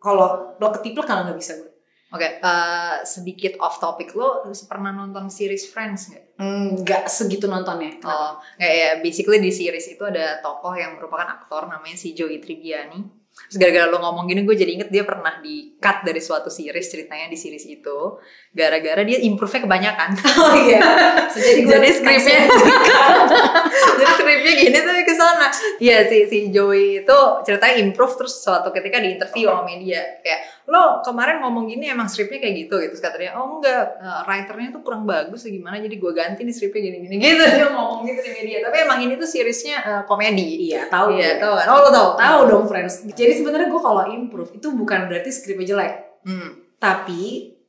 kalau 0.04 0.60
lo 0.60 0.68
ketiplek 0.76 1.08
kalau 1.08 1.24
nggak 1.24 1.40
bisa 1.40 1.56
gue 1.56 1.72
Oke, 2.12 2.44
eh, 2.44 2.96
sedikit 3.08 3.56
off 3.64 3.80
topic 3.80 4.12
lo 4.20 4.44
pernah 4.68 4.92
nonton 4.92 5.32
series 5.32 5.72
Friends 5.72 6.12
nggak? 6.12 6.44
nggak 6.84 7.08
segitu 7.08 7.48
nontonnya 7.48 8.04
Oh, 8.04 8.36
kayak 8.60 8.76
ya 8.76 8.90
basically 9.00 9.40
di 9.40 9.48
series 9.48 9.96
itu 9.96 10.04
ada 10.04 10.44
tokoh 10.44 10.76
yang 10.76 11.00
merupakan 11.00 11.40
aktor 11.40 11.72
namanya 11.72 11.96
si 11.96 12.12
Joey 12.12 12.44
Tribbiani. 12.44 13.21
Terus 13.32 13.58
gara-gara 13.68 13.88
lo 13.88 14.00
ngomong 14.00 14.28
gini 14.28 14.44
gue 14.44 14.56
jadi 14.56 14.72
inget 14.76 14.90
dia 14.92 15.04
pernah 15.08 15.40
di 15.40 15.76
cut 15.80 16.04
dari 16.04 16.20
suatu 16.20 16.52
series 16.52 16.88
ceritanya 16.88 17.32
di 17.32 17.36
series 17.40 17.64
itu. 17.68 18.20
Gara-gara 18.52 19.04
dia 19.08 19.24
improve-nya 19.24 19.64
kebanyakan. 19.64 20.10
oh 20.44 20.56
iya. 20.56 20.80
Jadi 21.32 21.64
jadi 21.64 21.90
skripnya 21.96 22.40
jadi 23.98 24.14
skripnya 24.20 24.54
gini 24.60 24.78
tuh 24.84 24.94
ke 25.08 25.16
sana. 25.16 25.48
Iya 25.80 26.12
si 26.12 26.28
si 26.28 26.38
Joey 26.52 27.08
itu 27.08 27.20
ceritanya 27.48 27.80
improve 27.80 28.20
terus 28.20 28.44
suatu 28.44 28.68
ketika 28.76 29.00
di 29.00 29.16
interview 29.16 29.48
sama 29.48 29.64
media. 29.64 30.04
Kayak 30.20 30.68
lo 30.68 31.00
kemarin 31.00 31.40
ngomong 31.40 31.72
gini 31.72 31.88
emang 31.88 32.12
skripnya 32.12 32.44
kayak 32.44 32.68
gitu? 32.68 32.76
Gitu. 32.84 32.92
Terus 32.96 33.04
katanya 33.04 33.40
oh 33.40 33.60
enggak. 33.60 33.96
Eh, 34.04 34.22
writernya 34.28 34.70
tuh 34.76 34.82
kurang 34.84 35.08
bagus 35.08 35.48
ya 35.48 35.56
gimana? 35.56 35.80
Jadi 35.80 35.96
gue 35.96 36.12
ganti 36.12 36.42
nih 36.44 36.56
skripnya 36.56 36.82
gini 36.92 36.98
gini 37.08 37.16
gitu. 37.16 37.44
Dia 37.48 37.68
ngomong 37.72 38.04
gitu 38.04 38.20
di 38.28 38.32
media. 38.36 38.58
Tapi 38.68 38.78
emang 38.84 39.00
ini 39.00 39.14
tuh 39.16 39.28
seriesnya 39.28 39.78
eh, 39.88 40.04
komedi. 40.04 40.72
Iya 40.72 40.92
tahu 40.92 41.16
iya 41.16 41.40
gue. 41.40 41.42
tahu. 41.48 41.54
Kan 41.56 41.68
oh 41.72 41.80
lo 41.80 41.90
tahu? 41.96 42.10
Tahu 42.20 42.40
dong 42.52 42.66
friends 42.68 42.96
jadi 43.22 43.34
sebenarnya 43.36 43.68
gue 43.68 43.82
kalau 43.82 44.04
improve 44.08 44.52
itu 44.54 44.68
bukan 44.72 45.06
berarti 45.06 45.30
skripnya 45.30 45.68
jelek. 45.70 45.94
Hmm. 46.22 46.50
tapi 46.78 47.22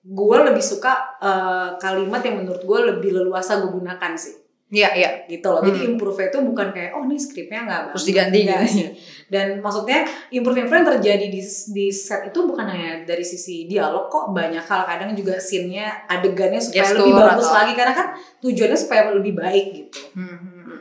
gue 0.02 0.36
lebih 0.42 0.60
suka 0.60 0.92
eh, 1.18 1.76
kalimat 1.78 2.20
yang 2.20 2.40
menurut 2.40 2.60
gue 2.60 2.78
lebih 2.90 3.12
leluasa 3.12 3.60
gue 3.60 3.70
gunakan 3.70 4.12
sih. 4.14 4.40
Iya 4.68 4.88
iya. 4.92 5.10
Gitu 5.26 5.44
loh. 5.44 5.60
Jadi 5.60 5.78
Hmm. 5.78 5.88
improve 5.92 6.16
itu 6.22 6.38
bukan 6.40 6.72
kayak 6.72 6.96
oh 6.96 7.04
ini 7.04 7.16
skripnya 7.16 7.60
nggak 7.62 7.80
terus 7.92 7.92
bagus 7.92 8.08
diganti 8.08 8.38
Nggak 8.42 8.60
gitu. 8.66 8.88
dan 9.28 9.46
maksudnya 9.60 10.00
improve 10.30 10.58
improve 10.58 10.80
yang 10.80 10.88
terjadi 10.96 11.26
di 11.28 11.40
di 11.44 11.86
set 11.88 12.24
itu 12.24 12.40
bukan 12.42 12.64
hanya 12.64 13.04
dari 13.04 13.20
sisi 13.20 13.64
dialog 13.64 14.08
kok 14.08 14.32
banyak 14.32 14.64
hal. 14.64 14.88
Kadang 14.88 15.12
juga 15.12 15.36
scene-nya 15.36 16.08
adegannya 16.08 16.56
supaya 16.56 16.88
Gestur 16.88 17.04
lebih 17.04 17.14
bagus 17.14 17.46
atau- 17.46 17.56
lagi. 17.60 17.72
Karena 17.72 17.92
kan 17.92 18.06
tujuannya 18.40 18.78
supaya 18.78 19.00
lebih 19.12 19.34
baik 19.34 19.66
gitu. 19.76 19.98
Hmm, 20.12 20.28
hmm, 20.30 20.62
hmm. 20.64 20.80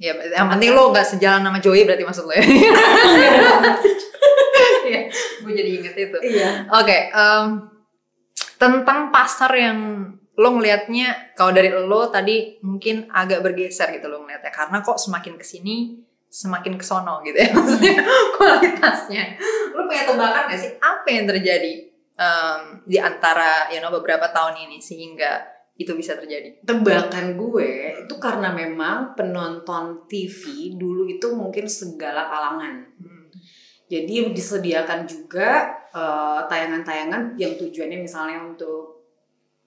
Ya 0.00 0.16
yang 0.16 0.48
penting 0.48 0.72
lo 0.72 0.88
gak 0.96 1.04
sejalan 1.04 1.44
sama 1.44 1.60
Joey 1.60 1.84
berarti 1.84 2.04
maksud 2.08 2.24
lo 2.24 2.32
ya? 2.32 2.44
Iya, 4.90 5.06
gue 5.46 5.52
jadi 5.54 5.70
inget 5.70 5.94
itu. 5.94 6.18
iya. 6.34 6.66
Oke, 6.66 7.14
em, 7.14 7.62
tentang 8.58 9.14
pasar 9.14 9.54
yang 9.54 9.78
lo 10.34 10.48
ngelihatnya 10.56 11.36
kalau 11.38 11.54
dari 11.54 11.70
lo 11.70 12.10
tadi 12.10 12.58
mungkin 12.66 13.06
agak 13.06 13.44
bergeser 13.44 13.92
gitu 13.94 14.10
lo 14.10 14.24
ngelihatnya 14.24 14.50
karena 14.50 14.82
kok 14.82 14.98
semakin 14.98 15.38
ke 15.38 15.46
sini 15.46 16.00
semakin 16.30 16.78
kesono 16.78 17.20
gitu 17.26 17.38
ya 17.38 17.50
maksudnya 17.56 18.02
kualitasnya. 18.34 19.24
Lo 19.74 19.86
punya 19.86 20.02
tebakan 20.06 20.42
gak 20.50 20.58
sih? 20.58 20.70
Apa 20.78 21.08
yang 21.10 21.26
terjadi 21.30 21.72
um, 22.16 22.60
di 22.86 22.96
antara 23.02 23.68
you 23.74 23.82
know, 23.82 23.90
beberapa 23.90 24.30
tahun 24.30 24.70
ini 24.70 24.78
sehingga 24.78 25.59
itu 25.80 25.96
bisa 25.96 26.20
terjadi. 26.20 26.60
Tebakan 26.60 27.40
gue 27.40 28.04
itu 28.04 28.14
karena 28.20 28.52
memang 28.52 29.16
penonton 29.16 30.04
TV 30.04 30.76
dulu 30.76 31.08
itu 31.08 31.32
mungkin 31.32 31.64
segala 31.64 32.28
kalangan. 32.28 32.84
Hmm. 33.00 33.18
jadi 33.90 34.30
disediakan 34.30 35.02
juga 35.02 35.66
eh, 35.90 36.40
tayangan-tayangan 36.46 37.34
yang 37.34 37.58
tujuannya 37.58 37.98
misalnya 37.98 38.38
untuk 38.38 39.00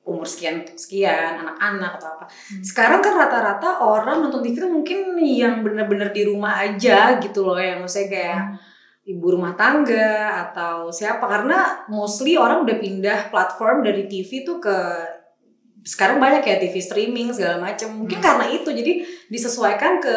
umur 0.04 0.28
sekian 0.28 0.64
sekian 0.76 1.40
anak-anak 1.44 2.00
atau 2.00 2.08
apa. 2.20 2.26
Sekarang 2.60 3.00
kan 3.00 3.16
rata-rata 3.16 3.84
orang 3.84 4.24
nonton 4.24 4.44
TV 4.44 4.60
itu 4.60 4.68
mungkin 4.68 5.00
yang 5.20 5.64
bener-bener 5.64 6.12
di 6.12 6.28
rumah 6.28 6.60
aja 6.60 7.20
gitu 7.24 7.48
loh 7.48 7.56
yang 7.56 7.84
maksudnya 7.84 8.08
kayak 8.12 8.42
ibu 9.08 9.26
rumah 9.32 9.56
tangga 9.56 10.48
atau 10.52 10.92
siapa. 10.92 11.24
Karena 11.24 11.88
mostly 11.88 12.36
orang 12.36 12.68
udah 12.68 12.78
pindah 12.80 13.20
platform 13.32 13.88
dari 13.88 14.08
TV 14.12 14.44
tuh 14.44 14.60
ke 14.60 14.78
sekarang 15.84 16.18
banyak 16.18 16.48
ya 16.48 16.56
TV 16.58 16.80
streaming 16.80 17.36
segala 17.36 17.60
macam 17.60 17.92
mungkin 17.92 18.18
Hmm. 18.20 18.26
karena 18.26 18.46
itu 18.56 18.70
jadi 18.72 18.94
disesuaikan 19.28 20.00
ke 20.00 20.16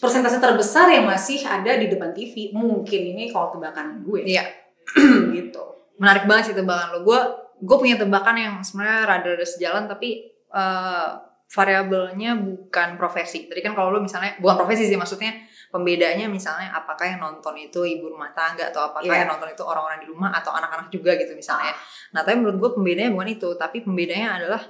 persentase 0.00 0.40
terbesar 0.40 0.88
yang 0.92 1.04
masih 1.08 1.44
ada 1.44 1.76
di 1.76 1.88
depan 1.88 2.12
TV 2.12 2.52
mungkin 2.52 3.00
ini 3.16 3.28
kalau 3.32 3.52
tebakan 3.56 4.04
gue. 4.04 4.24
Iya. 4.24 4.44
gitu. 5.36 5.64
Menarik 6.00 6.24
banget 6.24 6.52
sih 6.52 6.56
tebakan 6.56 6.96
lo. 6.96 6.98
Gue 7.04 7.20
gue 7.60 7.76
punya 7.76 7.96
tebakan 8.00 8.36
yang 8.36 8.54
sebenarnya 8.64 9.04
rada-rada 9.04 9.44
sejalan 9.44 9.84
tapi 9.84 10.32
eh, 10.32 11.08
variabelnya 11.50 12.38
bukan 12.38 12.94
profesi. 12.94 13.50
Tadi 13.50 13.60
kan 13.60 13.74
kalau 13.74 13.90
lo 13.90 13.98
misalnya 14.00 14.38
bukan 14.38 14.56
profesi 14.60 14.86
sih 14.86 14.96
maksudnya 14.96 15.34
pembedanya 15.70 16.26
misalnya 16.26 16.70
apakah 16.70 17.06
yang 17.06 17.18
nonton 17.18 17.54
itu 17.54 17.80
ibu 17.80 18.10
rumah 18.10 18.30
tangga 18.30 18.68
atau 18.68 18.90
apakah 18.90 19.06
Iya. 19.06 19.22
yang 19.22 19.30
nonton 19.30 19.48
itu 19.48 19.62
orang-orang 19.62 20.02
di 20.02 20.08
rumah 20.08 20.30
atau 20.32 20.50
anak-anak 20.50 20.90
juga 20.90 21.14
gitu 21.14 21.32
misalnya 21.32 21.70
nah 22.10 22.20
tapi 22.20 22.36
menurut 22.36 22.58
gue 22.58 22.70
pembedanya 22.74 23.10
bukan 23.10 23.28
itu 23.30 23.48
tapi 23.54 23.80
pembedanya 23.80 24.28
adalah 24.36 24.62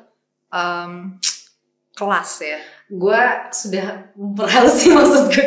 em, 0.51 1.17
kelas 1.93 2.31
ya 2.43 2.59
gue 2.87 3.23
sudah 3.51 3.87
memperhalus 4.15 4.75
sih 4.77 4.91
maksud 4.91 5.25
gue 5.29 5.47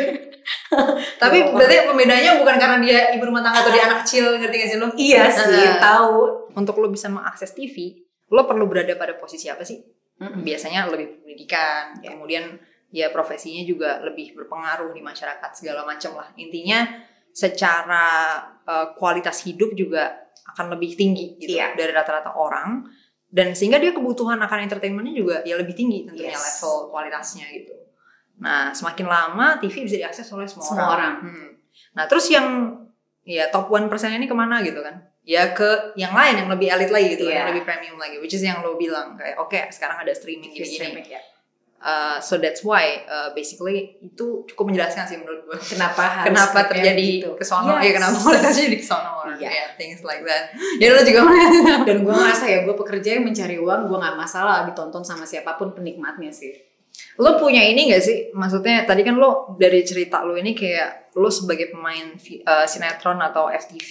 tapi 1.16 1.38
berarti 1.48 1.86
pembedanya 1.86 2.36
bukan 2.36 2.56
karena 2.56 2.76
dia 2.78 2.98
ibu 3.12 3.24
rumah 3.24 3.40
tangga 3.40 3.62
atau 3.62 3.72
dia 3.72 3.86
anak 3.86 4.04
kecil 4.04 4.36
ngerti 4.36 4.56
gak 4.56 4.68
sih 4.68 4.78
lo 4.78 4.86
iya 4.96 5.22
sih 5.26 5.48
Nah. 5.54 5.78
tahu 5.78 6.16
untuk 6.52 6.76
lo 6.78 6.88
bisa 6.88 7.08
mengakses 7.08 7.52
TV 7.52 8.02
lo 8.28 8.44
perlu 8.44 8.66
berada 8.66 8.92
pada 8.94 9.14
posisi 9.14 9.46
apa 9.46 9.62
sih 9.62 9.78
Mm-mm. 10.14 10.42
biasanya 10.42 10.86
lebih 10.88 11.22
pendidikan 11.22 11.94
Ya. 11.98 12.12
kemudian 12.12 12.44
ya 12.94 13.10
profesinya 13.10 13.66
juga 13.66 13.98
lebih 14.00 14.38
berpengaruh 14.38 14.94
di 14.94 15.02
masyarakat 15.02 15.50
segala 15.50 15.82
macam 15.82 16.14
lah 16.14 16.30
intinya 16.38 16.86
secara 17.34 18.06
eh, 18.64 18.86
kualitas 18.94 19.42
hidup 19.44 19.74
juga 19.74 20.14
akan 20.54 20.72
lebih 20.72 20.94
tinggi 20.94 21.34
gitu 21.36 21.58
Iya. 21.58 21.74
dari 21.74 21.90
rata-rata 21.90 22.32
orang 22.32 22.86
dan 23.28 23.50
sehingga 23.52 23.82
dia 23.82 23.90
kebutuhan 23.90 24.38
akan 24.38 24.58
entertainmentnya 24.62 25.12
juga 25.12 25.36
ya 25.42 25.58
lebih 25.58 25.74
tinggi 25.74 26.06
tentunya 26.06 26.32
Yes. 26.32 26.62
level 26.62 26.88
kualitasnya 26.88 27.44
gitu 27.50 27.74
nah 28.34 28.70
semakin 28.70 29.06
lama 29.06 29.46
TV 29.58 29.86
bisa 29.86 29.94
diakses 29.96 30.26
oleh 30.30 30.46
semua, 30.46 30.66
Semua 30.66 30.86
orang. 30.90 31.14
Hmm. 31.20 31.48
nah 31.92 32.06
terus 32.06 32.30
yang 32.30 32.78
ya 33.22 33.50
top 33.50 33.66
one 33.68 33.86
persen 33.86 34.10
ini 34.10 34.26
ke 34.26 34.34
mana 34.34 34.62
gitu 34.62 34.78
kan 34.78 35.02
ya 35.24 35.50
ke 35.50 35.94
yang 35.96 36.12
lain 36.12 36.44
yang 36.44 36.48
lebih 36.48 36.68
elit 36.68 36.90
lagi 36.90 37.14
gitu 37.14 37.24
kan, 37.24 37.30
Iya. 37.30 37.38
yang 37.42 37.50
lebih 37.50 37.64
premium 37.64 37.96
lagi 37.96 38.16
which 38.18 38.32
is 38.32 38.42
yang 38.42 38.60
lo 38.60 38.76
bilang 38.76 39.14
kayak 39.14 39.34
oke 39.36 39.56
sekarang 39.72 39.98
ada 39.98 40.12
streaming 40.12 40.50
TV 40.50 40.60
gini-gini 40.60 40.76
streaming, 40.78 41.06
ya. 41.08 41.20
Uh, 41.84 42.16
so 42.16 42.40
that's 42.40 42.64
why 42.64 43.04
uh, 43.04 43.28
basically 43.36 44.00
itu 44.00 44.48
cukup 44.48 44.72
menjelaskan 44.72 45.04
sih 45.04 45.20
menurut 45.20 45.44
gue 45.44 45.58
kenapa 45.76 46.24
harus 46.24 46.32
kenapa 46.32 46.64
terjadi 46.72 47.08
gitu. 47.20 47.36
kesono? 47.36 47.76
Yes. 47.76 47.84
ya 47.84 47.92
kenapa 48.00 48.16
kualitasnya 48.24 48.64
jadi 48.72 48.78
kesono? 48.80 49.12
Iya. 49.34 49.50
ya 49.52 49.66
things 49.76 50.00
like 50.00 50.24
that. 50.24 50.56
Ya 50.80 50.96
lo 50.96 51.04
juga 51.04 51.28
dan 51.88 51.96
gue 52.00 52.14
ngerasa 52.16 52.44
ya 52.48 52.58
gue 52.64 52.72
pekerja 52.72 53.20
yang 53.20 53.28
mencari 53.28 53.60
uang 53.60 53.92
gue 53.92 53.98
nggak 54.00 54.16
masalah 54.16 54.64
ditonton 54.64 55.04
sama 55.04 55.28
siapa 55.28 55.60
pun 55.60 55.76
penikmatnya 55.76 56.32
sih. 56.32 56.56
Lo 57.20 57.36
punya 57.36 57.60
ini 57.60 57.92
gak 57.92 58.00
sih? 58.00 58.32
Maksudnya 58.32 58.88
tadi 58.88 59.04
kan 59.04 59.20
lo 59.20 59.52
dari 59.60 59.84
cerita 59.84 60.24
lo 60.24 60.40
ini 60.40 60.56
kayak 60.56 61.12
lo 61.20 61.28
sebagai 61.28 61.68
pemain 61.68 62.16
uh, 62.48 62.64
sinetron 62.64 63.20
atau 63.20 63.52
FTV 63.52 63.90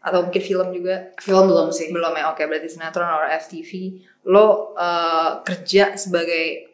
atau 0.00 0.24
mungkin 0.24 0.40
film 0.42 0.68
juga? 0.72 1.12
Film 1.20 1.52
belum 1.52 1.68
sih. 1.68 1.92
Belum 1.92 2.16
ya? 2.16 2.32
Oke 2.32 2.48
berarti 2.48 2.72
sinetron 2.72 3.06
atau 3.06 3.28
FTV 3.28 3.70
lo 4.26 4.72
uh, 4.72 5.42
kerja 5.46 5.94
sebagai 6.00 6.65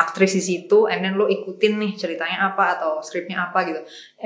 aktris 0.00 0.32
di 0.32 0.42
situ 0.42 0.88
and 0.88 1.04
then 1.04 1.20
lo 1.20 1.28
ikutin 1.28 1.76
nih 1.76 1.92
ceritanya 2.00 2.50
apa 2.52 2.80
atau 2.80 3.04
skripnya 3.04 3.52
apa 3.52 3.68
gitu. 3.68 3.80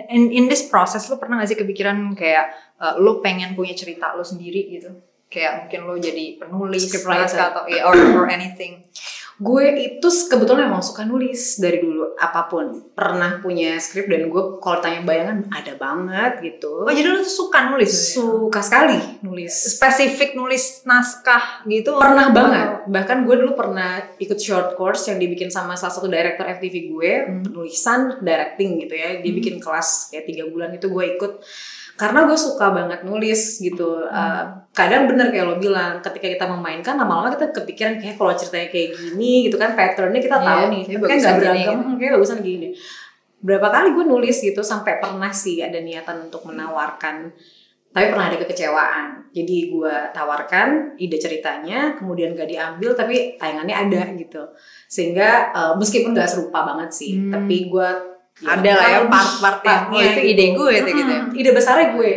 In, 0.07 0.31
in 0.31 0.45
this 0.47 0.71
process 0.71 1.11
lo 1.11 1.19
pernah 1.19 1.43
gak 1.43 1.51
sih 1.51 1.59
kepikiran 1.59 2.15
kayak 2.15 2.55
uh, 2.79 2.95
lo 3.03 3.19
pengen 3.19 3.59
punya 3.59 3.75
cerita 3.75 4.15
lo 4.15 4.23
sendiri 4.23 4.71
gitu? 4.71 4.95
Kayak 5.27 5.67
mungkin 5.67 5.81
lo 5.91 5.95
jadi 5.99 6.39
penulis 6.39 6.87
atau 7.35 7.67
ya 7.67 7.91
or, 7.91 7.99
or 8.23 8.27
anything 8.31 8.87
gue 9.35 9.65
itu 9.83 10.09
kebetulan 10.31 10.71
emang 10.71 10.79
suka 10.79 11.03
nulis 11.03 11.59
dari 11.59 11.83
dulu 11.83 12.15
apa 12.15 12.47
pun. 12.47 12.95
Pernah 12.95 13.43
punya 13.43 13.75
skrip 13.83 14.07
dan 14.07 14.31
gue 14.31 14.43
kalau 14.63 14.79
tanya 14.79 15.03
bayangan 15.03 15.51
ada 15.51 15.75
banget 15.75 16.33
gitu. 16.41 16.87
Oh 16.87 16.93
jadi 16.95 17.11
lo 17.11 17.19
tuh 17.21 17.51
suka 17.51 17.75
nulis 17.75 18.15
suka 18.15 18.63
sekali 18.63 18.95
nulis. 19.27 19.51
Spesifik 19.51 20.39
nulis 20.39 20.87
naskah 20.87 21.67
gitu? 21.67 21.99
Pernah 21.99 22.31
banget. 22.31 22.69
Bahkan 22.87 23.27
gue 23.27 23.37
dulu 23.43 23.59
pernah 23.59 23.99
ikut 24.17 24.39
short 24.39 24.79
course 24.79 25.11
yang 25.11 25.19
dibikin 25.19 25.51
sama 25.51 25.75
salah 25.75 25.91
satu 25.91 26.07
director 26.07 26.47
FTV 26.47 26.75
gue 26.89 27.13
Hmm. 27.25 27.43
penulisan 27.43 28.23
directing 28.23 28.79
gitu 28.87 28.95
ya. 28.95 29.19
Dia 29.19 29.31
Hmm. 29.31 29.39
bikin 29.43 29.57
kelas 29.59 30.15
kayak 30.15 30.25
tiga 30.25 30.45
bulan 30.47 30.71
itu 30.73 30.87
gue 30.87 31.05
ikut 31.19 31.33
karena 31.95 32.25
gue 32.25 32.35
suka 32.35 32.71
banget 32.71 33.01
nulis 33.03 33.59
gitu. 33.59 34.03
Hmm. 34.03 34.11
Uh, 34.11 34.45
kadang 34.71 35.07
bener 35.07 35.31
kayak 35.31 35.47
lo 35.47 35.57
bilang 35.57 35.99
ketika 36.01 36.27
kita 36.27 36.45
memainkan 36.45 36.95
lama-lama 36.95 37.31
kita 37.31 37.51
kepikiran 37.51 37.95
kayak 37.97 38.15
kalau 38.15 38.35
ceritanya 38.35 38.69
kayak 38.69 38.91
gini 38.93 39.47
gitu 39.47 39.55
kan 39.55 39.73
patternnya 39.73 40.19
kita 40.19 40.35
Iya, 40.35 40.45
tahu 40.45 40.63
nih. 40.69 40.83
kayak 40.83 40.99
kan 41.01 41.15
nggak 41.15 41.31
gini. 41.31 41.39
beragam 41.39 41.55
gitu. 41.57 41.87
hmm, 41.87 41.97
kayak 41.97 42.13
bagusan 42.13 42.39
gini. 42.41 42.69
Berapa 43.39 43.69
kali 43.69 43.89
gue 43.93 44.05
nulis 44.05 44.37
gitu 44.41 44.61
sampai 44.61 44.99
pernah 44.99 45.31
sih 45.31 45.61
ada 45.61 45.79
niatan 45.79 46.17
untuk 46.25 46.43
menawarkan. 46.45 47.31
Tapi 47.89 48.11
pernah 48.11 48.27
ada 48.27 48.39
kekecewaan. 48.41 49.31
Jadi 49.31 49.71
gue 49.71 49.95
tawarkan 50.11 50.69
ide 50.97 51.15
ceritanya 51.15 51.95
kemudian 51.95 52.35
gak 52.35 52.49
diambil 52.49 52.91
tapi 52.93 53.39
tayangannya 53.39 53.77
ada 53.77 54.03
gitu. 54.17 54.43
Sehingga 54.89 55.31
eh, 55.53 55.73
meskipun 55.77 56.11
gak 56.11 56.27
serupa 56.27 56.65
banget 56.65 56.91
sih 56.91 57.15
Hmm. 57.15 57.31
tapi 57.31 57.71
gue 57.71 57.89
ada 58.43 58.71
lah 58.75 58.87
ya 58.91 59.01
part-part 59.07 59.63
yang 59.63 59.83
oh, 59.95 60.03
itu 60.03 60.21
ide 60.35 60.45
gue 60.59 60.73
itu 60.75 60.91
gitu 60.91 61.13
ya. 61.15 61.23
Ide 61.31 61.51
besarnya 61.55 61.95
gue. 61.95 62.13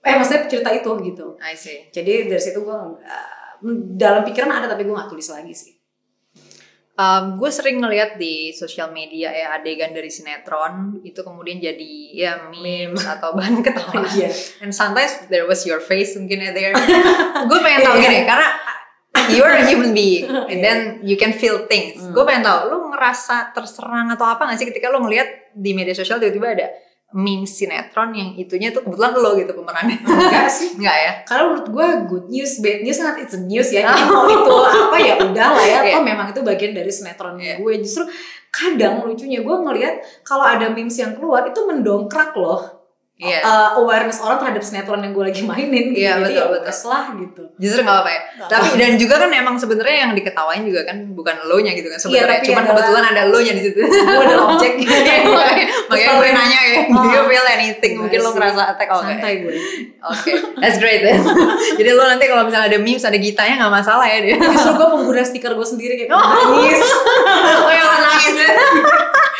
Eh 0.00 0.14
maksudnya 0.16 0.48
cerita 0.48 0.70
itu 0.72 0.90
gitu. 1.04 1.36
I 1.44 1.52
see. 1.52 1.92
Jadi 1.92 2.24
dari 2.24 2.40
situ 2.40 2.64
gue 2.64 2.78
eh, 3.04 3.28
dalam 4.00 4.24
pikiran 4.24 4.48
ada 4.48 4.66
tapi 4.70 4.88
gue 4.88 4.94
nggak 4.96 5.12
tulis 5.12 5.28
lagi 5.28 5.52
sih. 5.52 5.72
Um, 6.98 7.38
gue 7.38 7.46
sering 7.54 7.78
ngeliat 7.78 8.18
di 8.18 8.50
sosial 8.50 8.90
media 8.90 9.30
ya 9.30 9.54
adegan 9.54 9.94
dari 9.94 10.10
sinetron 10.10 10.98
itu 11.06 11.22
kemudian 11.22 11.62
jadi 11.62 11.94
ya 12.10 12.50
memes 12.50 13.06
atau 13.06 13.38
bahan 13.38 13.62
ketawa. 13.66 14.02
iya. 14.18 14.34
And 14.58 14.74
sometimes 14.74 15.30
there 15.30 15.46
was 15.46 15.62
your 15.62 15.78
face 15.78 16.18
mungkin 16.18 16.42
ya 16.42 16.50
there. 16.50 16.74
gue 17.50 17.58
pengen 17.62 17.86
tahu 17.86 18.02
gini 18.02 18.26
karena 18.26 18.48
you 19.30 19.46
are 19.46 19.54
a 19.54 19.62
human 19.62 19.94
being 19.94 20.26
and 20.26 20.58
then 20.58 20.98
you 21.06 21.14
can 21.14 21.30
feel 21.38 21.70
things. 21.70 22.02
Hmm. 22.02 22.10
Gue 22.10 22.26
pengen 22.26 22.42
tahu 22.42 22.60
lu 22.66 22.77
ngerasa 22.98 23.54
terserang 23.54 24.10
atau 24.10 24.26
apa 24.26 24.50
gak 24.50 24.58
sih 24.58 24.66
ketika 24.66 24.90
lu 24.90 24.98
ngeliat 24.98 25.54
di 25.54 25.70
media 25.70 25.94
sosial 25.94 26.18
tiba-tiba 26.18 26.50
ada 26.50 26.66
meme 27.08 27.48
sinetron 27.48 28.12
yang 28.12 28.36
itunya 28.36 28.68
tuh 28.68 28.84
kebetulan 28.84 29.16
lo 29.16 29.32
gitu 29.32 29.56
pemerannya. 29.56 29.96
enggak 30.04 30.44
sih 30.50 30.74
Enggak 30.76 30.96
ya? 30.98 31.12
Karena 31.24 31.42
menurut 31.48 31.68
gue 31.72 31.86
good 32.04 32.26
news, 32.28 32.60
bad 32.60 32.84
news 32.84 33.00
kan 33.00 33.16
it's 33.16 33.32
a 33.32 33.40
news 33.40 33.72
ya. 33.72 33.86
Jadi 33.88 34.02
mau 34.04 34.28
itu 34.28 34.54
apa 34.60 34.96
ya 35.00 35.14
udah 35.16 35.48
lah 35.56 35.64
ya. 35.64 35.78
Atau 35.88 36.04
memang 36.04 36.28
itu 36.28 36.44
bagian 36.44 36.76
dari 36.76 36.92
sinetron 36.92 37.40
Iya. 37.40 37.64
gue. 37.64 37.72
Justru 37.80 38.04
kadang 38.52 39.08
lucunya 39.08 39.40
gue 39.40 39.56
ngelihat 39.56 39.94
kalau 40.20 40.44
ada 40.44 40.68
memes 40.68 41.00
yang 41.00 41.16
keluar 41.16 41.48
itu 41.48 41.56
mendongkrak 41.64 42.36
loh 42.36 42.77
Iya. 43.18 43.42
uh, 43.42 43.70
awareness 43.76 44.22
orang 44.22 44.38
terhadap 44.38 44.62
sinetron 44.62 45.02
yang 45.02 45.10
gue 45.10 45.24
lagi 45.24 45.42
mainin. 45.42 45.90
Gitu. 45.90 46.00
Iya, 46.00 46.14
Jadi 46.14 46.22
betul, 46.24 46.38
ya 46.38 46.44
betul. 46.48 46.66
wes 46.66 46.80
lah 46.84 47.04
gitu. 47.12 47.42
Justru 47.58 47.80
gak 47.80 47.90
apa-apa 47.90 48.08
ya. 48.08 48.20
Nggak 48.22 48.46
Tapi 48.46 48.62
apa-apa. 48.62 48.78
dan 48.78 48.92
juga 48.94 49.14
kan 49.18 49.30
emang 49.34 49.56
sebenarnya 49.56 49.96
yang 49.98 50.12
diketawain 50.14 50.62
juga 50.62 50.80
kan 50.84 50.96
bukan 51.10 51.34
lo 51.42 51.58
nya 51.58 51.72
gitu 51.72 51.88
kan 51.88 51.98
sebenarnya. 51.98 52.30
tapi 52.32 52.46
Cuman 52.46 52.62
adalah- 52.62 52.70
kebetulan 52.78 53.04
ada 53.08 53.22
lo 53.26 53.38
nya 53.38 53.52
di 53.52 53.62
situ. 53.64 53.78
gue 53.80 53.90
adalah 54.22 54.46
objek. 54.48 54.72
Iya, 54.78 55.18
makanya 55.24 55.66
makanya 55.88 56.10
gue 56.14 56.30
nanya 56.30 56.58
ya, 56.62 56.74
do 56.86 57.08
you 57.08 57.22
feel 57.26 57.46
anything? 57.48 57.92
Mungkin 57.98 58.18
lo 58.20 58.30
ngerasa 58.30 58.62
attack 58.70 58.88
oke. 58.88 59.02
Santai 59.04 59.34
gue. 59.40 59.54
Oke, 60.00 60.30
that's 60.56 60.78
great 60.78 61.02
ya. 61.02 61.18
Jadi 61.78 61.90
lo 61.90 62.04
nanti 62.04 62.24
kalau 62.24 62.46
misalnya 62.46 62.68
ada 62.68 62.78
memes, 62.78 63.02
ada 63.02 63.16
gitanya 63.16 63.58
nggak 63.58 63.74
masalah 63.74 64.06
ya 64.06 64.18
dia. 64.20 64.36
Justru 64.38 64.72
gue 64.72 64.88
pengguna 64.88 65.22
stiker 65.22 65.52
gue 65.52 65.66
sendiri 65.66 65.98
kayak 65.98 66.10
Oh. 66.14 66.22
nangis. 66.22 66.80
oh 67.58 67.72
yang 67.72 67.88
nangis 67.98 68.34
ya. 68.36 68.50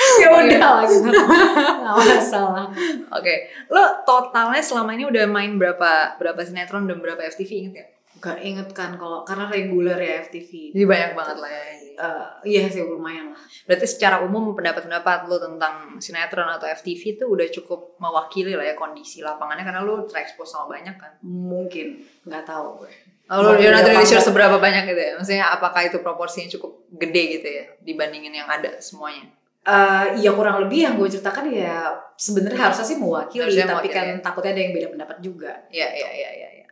ya 0.23 0.29
udah 0.33 0.71
lah 0.81 0.85
gitu. 0.89 1.09
Gak 1.85 1.95
masalah. 1.97 2.67
Oke, 3.15 3.35
lo 3.69 3.85
totalnya 4.05 4.63
selama 4.63 4.95
ini 4.97 5.05
udah 5.09 5.25
main 5.29 5.57
berapa 5.57 6.17
berapa 6.17 6.41
sinetron 6.43 6.89
dan 6.89 6.99
berapa 7.01 7.21
FTV 7.29 7.51
inget 7.65 7.75
ya? 7.75 7.87
Gak 8.19 8.39
inget 8.43 8.69
kan 8.75 8.99
kalau 8.99 9.23
karena 9.23 9.47
reguler 9.47 9.99
ya 9.99 10.27
FTV. 10.27 10.75
Jadi 10.75 10.85
banyak 10.87 11.13
banget 11.15 11.37
lah 11.39 11.51
ya. 11.51 11.65
Eh, 11.99 12.27
iya 12.55 12.71
sih 12.71 12.83
lumayan 12.83 13.35
lah. 13.35 13.43
Berarti 13.67 13.87
secara 13.91 14.23
umum 14.23 14.55
pendapat-pendapat 14.55 15.27
lo 15.27 15.43
tentang 15.43 15.99
sinetron 15.99 16.47
atau 16.47 16.71
FTV 16.71 17.19
itu 17.19 17.25
udah 17.27 17.47
cukup 17.51 17.99
mewakili 17.99 18.55
lah 18.55 18.71
ya 18.71 18.75
kondisi 18.79 19.19
lapangannya 19.19 19.67
karena 19.67 19.83
lo 19.83 20.07
terekspos 20.07 20.47
sama 20.55 20.79
banyak 20.79 20.95
kan. 20.95 21.19
Mungkin 21.27 22.03
nggak 22.27 22.47
tahu 22.47 22.83
gue. 22.83 22.93
Oh, 23.29 23.45
lo 23.45 23.61
you're 23.61 23.75
not 23.75 23.85
really 23.85 24.09
sure 24.09 24.23
seberapa 24.23 24.57
banyak 24.57 24.89
gitu 24.89 25.01
ya? 25.03 25.13
Maksudnya 25.19 25.47
apakah 25.53 25.85
itu 25.85 26.01
proporsinya 26.01 26.49
cukup 26.55 26.87
gede 26.97 27.23
gitu 27.39 27.49
ya 27.51 27.65
dibandingin 27.83 28.33
yang 28.33 28.49
ada 28.49 28.79
semuanya? 28.81 29.38
Eh, 29.69 30.25
ya 30.25 30.33
kurang 30.33 30.65
lebih 30.65 30.81
yang 30.89 30.95
gue 30.97 31.13
ceritakan 31.13 31.53
ya 31.53 31.93
sebenarnya 32.17 32.73
harusnya 32.73 32.87
sih 32.89 32.97
mewakili, 32.97 33.45
Harusnya 33.45 33.69
tapi 33.69 33.93
mewakili, 33.93 33.97
kan 34.01 34.07
ya. 34.09 34.17
takutnya 34.25 34.51
ada 34.57 34.63
yang 34.65 34.73
beda 34.73 34.89
pendapat 34.97 35.17
juga. 35.21 35.53
Iya, 35.69 35.89
iya, 35.93 36.09
iya, 36.17 36.31
iya. 36.33 36.49
Ya. 36.65 36.69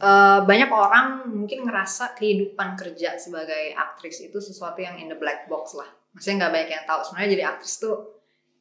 Eh, 0.00 0.38
banyak 0.48 0.70
orang 0.72 1.28
mungkin 1.28 1.68
ngerasa 1.68 2.16
kehidupan 2.16 2.72
kerja 2.80 3.20
sebagai 3.20 3.76
aktris 3.76 4.24
itu 4.24 4.40
sesuatu 4.40 4.80
yang 4.80 4.96
in 4.96 5.12
the 5.12 5.18
black 5.20 5.44
box 5.44 5.76
lah. 5.76 5.92
Maksudnya 6.16 6.48
nggak 6.48 6.52
banyak 6.56 6.70
yang 6.72 6.84
tahu 6.88 7.00
sebenarnya 7.04 7.30
jadi 7.36 7.44
aktris 7.52 7.74
tuh 7.76 7.96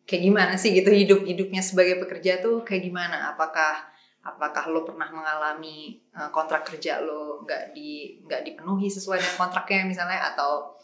kayak 0.03 0.21
gimana 0.27 0.53
sih 0.59 0.75
gitu 0.75 0.91
hidup 0.91 1.23
hidupnya 1.23 1.63
sebagai 1.63 1.95
pekerja 2.03 2.43
tuh 2.43 2.67
kayak 2.67 2.91
gimana? 2.91 3.31
Apakah 3.31 3.87
apakah 4.19 4.67
lo 4.67 4.83
pernah 4.83 5.07
mengalami 5.15 5.95
eh, 6.11 6.29
kontrak 6.35 6.67
kerja 6.67 6.99
lo 6.99 7.39
nggak 7.47 7.71
di 7.71 8.19
nggak 8.27 8.43
dipenuhi 8.43 8.91
sesuai 8.91 9.15
dengan 9.23 9.37
kontraknya 9.47 9.87
misalnya 9.87 10.35
atau 10.35 10.75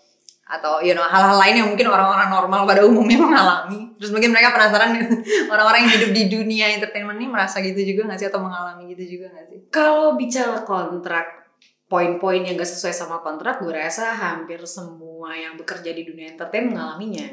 atau 0.45 0.77
you 0.85 0.93
know 0.93 1.01
hal-hal 1.01 1.41
lain 1.41 1.57
yang 1.57 1.67
mungkin 1.73 1.89
orang-orang 1.89 2.29
normal 2.29 2.69
pada 2.69 2.85
umumnya 2.85 3.17
mengalami. 3.25 3.93
Terus 3.97 4.13
mungkin 4.13 4.29
mereka 4.29 4.53
penasaran 4.53 4.93
orang-orang 5.53 5.89
yang 5.89 5.93
hidup 5.97 6.11
di 6.13 6.23
dunia 6.29 6.65
entertainment 6.77 7.17
ini 7.17 7.27
merasa 7.29 7.59
gitu 7.65 7.81
juga 7.81 8.13
nggak 8.13 8.19
sih? 8.21 8.27
Atau 8.29 8.41
mengalami 8.45 8.93
gitu 8.93 9.17
juga 9.17 9.33
nggak 9.33 9.45
sih? 9.49 9.59
Kalau 9.73 10.13
bicara 10.13 10.61
kontrak, 10.61 11.45
poin-poin 11.85 12.41
yang 12.41 12.57
gak 12.57 12.69
sesuai 12.69 12.93
sama 12.93 13.21
kontrak, 13.21 13.61
gue 13.61 13.69
rasa 13.69 14.09
hampir 14.13 14.57
semua 14.65 15.37
yang 15.37 15.53
bekerja 15.53 15.93
di 15.93 16.01
dunia 16.01 16.33
entertain 16.33 16.69
mengalaminya. 16.69 17.25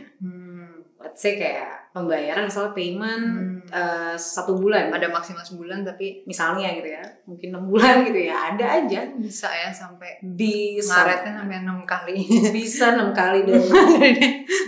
Let's 1.02 1.18
say 1.18 1.34
kayak 1.34 1.92
pembayaran 1.92 2.46
misalnya 2.46 2.72
payment 2.72 3.24
Hmm. 3.26 3.58
eh, 3.68 4.14
satu 4.14 4.54
bulan, 4.54 4.88
ada 4.88 5.06
maksimal 5.06 5.42
sebulan 5.42 5.82
tapi 5.82 6.22
misalnya 6.24 6.72
gitu 6.72 6.88
ya, 6.88 7.04
mungkin 7.24 7.52
enam 7.52 7.66
bulan 7.66 8.00
gitu 8.06 8.20
ya, 8.22 8.54
ada 8.54 8.64
aja. 8.80 9.00
bisa 9.18 9.48
ya 9.48 9.68
sampai 9.68 10.16
Bisa. 10.22 11.04
ngaretnya 11.04 11.32
sampai 11.36 11.56
enam 11.60 11.78
kali 11.82 12.16
bisa 12.56 12.94
enam 12.94 13.10
kali 13.12 13.44
dan 13.44 13.60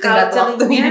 Tenggat 0.03 0.29
culture-nya 0.31 0.87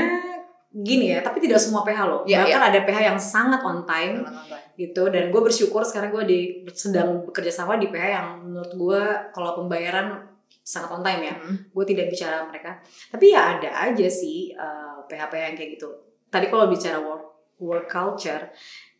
gini 0.73 1.13
ya, 1.13 1.21
tapi 1.21 1.37
tidak 1.37 1.61
semua 1.61 1.85
PH 1.85 1.99
loh. 2.09 2.21
Iya, 2.25 2.49
Bahkan 2.49 2.63
ada 2.73 2.79
PH 2.81 2.97
yang 3.13 3.19
sangat 3.19 3.61
on 3.61 3.85
time 3.85 4.25
gitu 4.73 5.05
dan 5.07 5.29
gue 5.29 5.37
bersyukur 5.37 5.85
sekarang 5.85 6.09
gue 6.09 6.23
di 6.25 6.39
sedang 6.73 7.21
bekerja 7.29 7.53
sama 7.53 7.77
di 7.77 7.93
PH 7.93 8.05
yang 8.09 8.27
menurut 8.41 8.73
gue 8.73 9.01
kalau 9.29 9.53
pembayaran 9.55 10.17
sangat 10.65 10.89
on 10.89 11.05
time 11.05 11.21
ya. 11.21 11.35
Hmm. 11.37 11.57
Gue 11.69 11.85
tidak 11.85 12.09
bicara 12.09 12.49
mereka. 12.49 12.81
Tapi 13.13 13.25
ya 13.29 13.57
ada 13.57 13.69
aja 13.85 14.07
sih 14.09 14.49
eh, 14.49 14.92
PH-PH 15.09 15.43
yang 15.53 15.55
kayak 15.57 15.71
gitu. 15.79 15.89
Tadi 16.29 16.45
kalau 16.49 16.65
bicara 16.71 16.97
work 16.99 17.23
work 17.61 17.87
culture, 17.87 18.49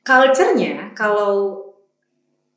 culture-nya 0.05 0.93
kalau 0.93 1.60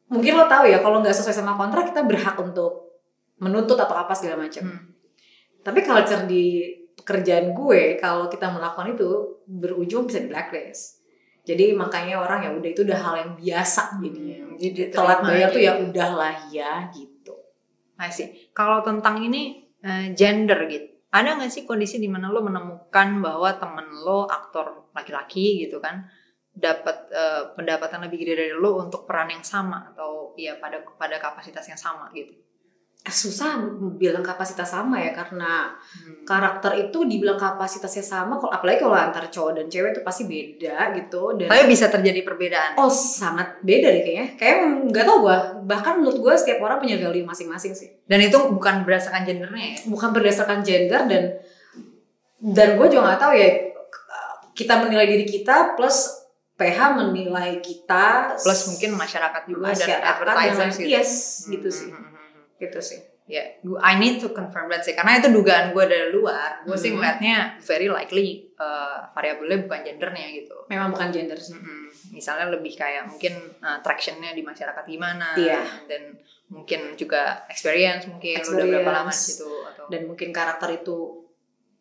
mungkin 0.06 0.38
lo 0.38 0.46
tahu 0.46 0.70
ya 0.70 0.78
kalau 0.78 1.02
nggak 1.02 1.14
sesuai 1.14 1.42
sama 1.42 1.58
kontrak 1.58 1.90
kita 1.90 2.06
berhak 2.06 2.38
untuk 2.38 3.02
menuntut 3.42 3.76
atau 3.76 3.96
apa 3.96 4.12
segala 4.14 4.46
macam. 4.46 4.64
Hmm. 4.66 4.82
Tapi 5.66 5.80
culture 5.82 6.24
di 6.30 6.72
pekerjaan 6.96 7.52
gue 7.52 7.98
kalau 8.00 8.30
kita 8.30 8.48
melakukan 8.48 8.96
itu 8.96 9.42
berujung 9.46 10.09
bisa 10.09 10.22
di 10.22 10.30
blacklist. 10.30 11.04
Jadi 11.46 11.78
makanya 11.78 12.18
orang 12.18 12.42
ya 12.42 12.50
udah 12.50 12.70
itu 12.74 12.82
udah 12.82 12.98
hal 12.98 13.14
yang 13.22 13.32
biasa 13.38 14.02
jadinya. 14.02 14.37
Hmm, 14.42 14.54
jadi 14.59 14.80
Telat 14.90 15.18
bayar 15.22 15.48
tuh 15.54 15.62
ya 15.62 15.72
udahlah 15.78 16.35
ya 16.50 16.90
gitu. 16.90 17.35
See. 18.11 18.50
Kalau 18.50 18.82
tentang 18.82 19.22
ini 19.22 19.62
eh, 19.80 20.11
gender 20.12 20.66
gitu, 20.66 20.95
ada 21.11 21.38
nggak 21.38 21.53
sih 21.53 21.64
kondisi 21.66 22.03
di 22.03 22.07
mana 22.11 22.31
lo 22.31 22.42
menemukan 22.42 23.09
bahwa 23.23 23.51
temen 23.57 23.87
lo 24.05 24.27
aktor 24.27 24.90
laki-laki 24.95 25.66
gitu 25.66 25.79
kan 25.79 26.07
dapat 26.57 27.12
eh, 27.12 27.42
pendapatan 27.53 28.09
lebih 28.09 28.25
gede 28.25 28.35
dari 28.37 28.55
lo 28.57 28.81
untuk 28.81 29.05
peran 29.05 29.29
yang 29.29 29.45
sama 29.45 29.92
atau 29.92 30.33
ya 30.40 30.57
pada 30.57 30.81
pada 30.97 31.21
kapasitas 31.21 31.69
yang 31.69 31.77
sama 31.77 32.09
gitu? 32.16 32.45
Eh, 33.07 33.14
Susah 33.14 33.62
bilang 33.95 34.19
kapasitas 34.21 34.66
sama 34.66 34.99
ya 34.99 35.14
karena 35.14 35.71
Hmm. 35.71 36.27
karakter 36.27 36.75
itu 36.77 37.07
dibilang 37.07 37.38
kapasitasnya 37.38 38.03
sama 38.03 38.35
kalau 38.35 38.51
apalagi 38.51 38.79
kalau 38.79 38.92
antar 38.92 39.23
cowok 39.25 39.53
dan 39.55 39.66
cewek 39.66 39.90
itu 39.90 40.03
pasti 40.03 40.27
beda 40.27 40.90
gitu 40.92 41.38
dan 41.38 41.47
Tapi 41.47 41.64
bisa 41.66 41.87
terjadi 41.87 42.21
perbedaan. 42.21 42.75
oh 42.75 42.90
sangat 42.90 43.62
beda 43.62 43.87
deh 43.88 44.03
kayaknya. 44.03 44.27
Kayak 44.35 44.57
nggak 44.90 45.05
tau 45.05 45.23
gue. 45.23 45.37
Bahkan 45.64 45.92
menurut 45.97 46.19
gue 46.21 46.35
setiap 46.37 46.59
orang 46.61 46.77
punya 46.77 46.99
value 46.99 47.23
masing-masing 47.23 47.73
sih. 47.73 47.95
Dan 48.03 48.19
itu 48.21 48.35
bukan 48.49 48.83
berdasarkan 48.83 49.23
gendernya 49.23 49.66
ya. 49.69 49.77
bukan 49.87 50.11
berdasarkan 50.11 50.59
gender 50.61 51.03
dan 51.05 51.25
dan 52.38 52.69
gue 52.75 52.87
juga 52.87 53.03
nggak 53.07 53.21
tahu 53.21 53.33
ya 53.33 53.49
kita 54.53 54.75
menilai 54.79 55.07
diri 55.07 55.25
kita 55.25 55.75
plus 55.75 56.27
PH 56.55 56.79
menilai 56.97 57.61
kita 57.61 58.33
Plus 58.35 58.61
mungkin 58.66 58.90
masyarakat 58.95 59.42
juga 59.45 59.62
dan 59.62 59.73
masyarakat 59.77 60.03
advertisers 60.03 60.57
yang- 60.57 60.73
gitu. 60.75 60.88
yes 60.90 61.11
gitu 61.47 61.69
Hmm, 61.69 61.77
sih 61.77 61.87
hmm, 61.87 61.95
hmm, 61.95 62.09
hmm. 62.09 62.15
Gitu 62.59 62.81
sih 62.81 63.01
Ya, 63.27 63.42
gua- 63.59 63.83
I 63.83 63.99
need 63.99 64.23
to 64.23 64.31
confirm 64.31 64.71
that 64.71 64.81
sih 64.81 64.95
karena 64.95 65.19
itu 65.19 65.27
dugaan 65.29 65.75
gue 65.75 65.83
dari 65.85 66.14
luar. 66.14 66.62
Gue 66.62 66.79
sih 66.79 66.95
Hmm. 66.95 67.03
ngeliatnya 67.03 67.59
very 67.59 67.90
likely 67.90 68.47
uh, 68.55 69.03
variabelnya 69.11 69.66
bukan 69.66 69.83
gendernya 69.83 70.31
gitu. 70.33 70.55
memang 70.66 70.95
bukan 70.95 71.11
gender 71.11 71.35
sih 71.35 71.53
Mm-mm. 71.53 71.90
Misalnya 72.12 72.47
lebih 72.49 72.71
kayak 72.73 73.11
mungkin 73.11 73.35
uh, 73.59 73.83
tractionnya 73.83 74.31
di 74.31 74.47
masyarakat 74.47 74.79
gimana, 74.85 75.35
Iya. 75.35 75.59
dan 75.85 76.14
mungkin 76.47 76.95
juga 76.95 77.42
experience 77.47 78.07
mungkin 78.07 78.38
lu 78.38 78.51
udah 78.55 78.66
berapa 78.73 78.90
lama 78.95 79.11
Experience. 79.11 79.42
situ 79.42 79.51
atau 79.66 79.85
dan 79.90 80.01
mungkin 80.07 80.29
karakter 80.31 80.71
itu 80.77 80.97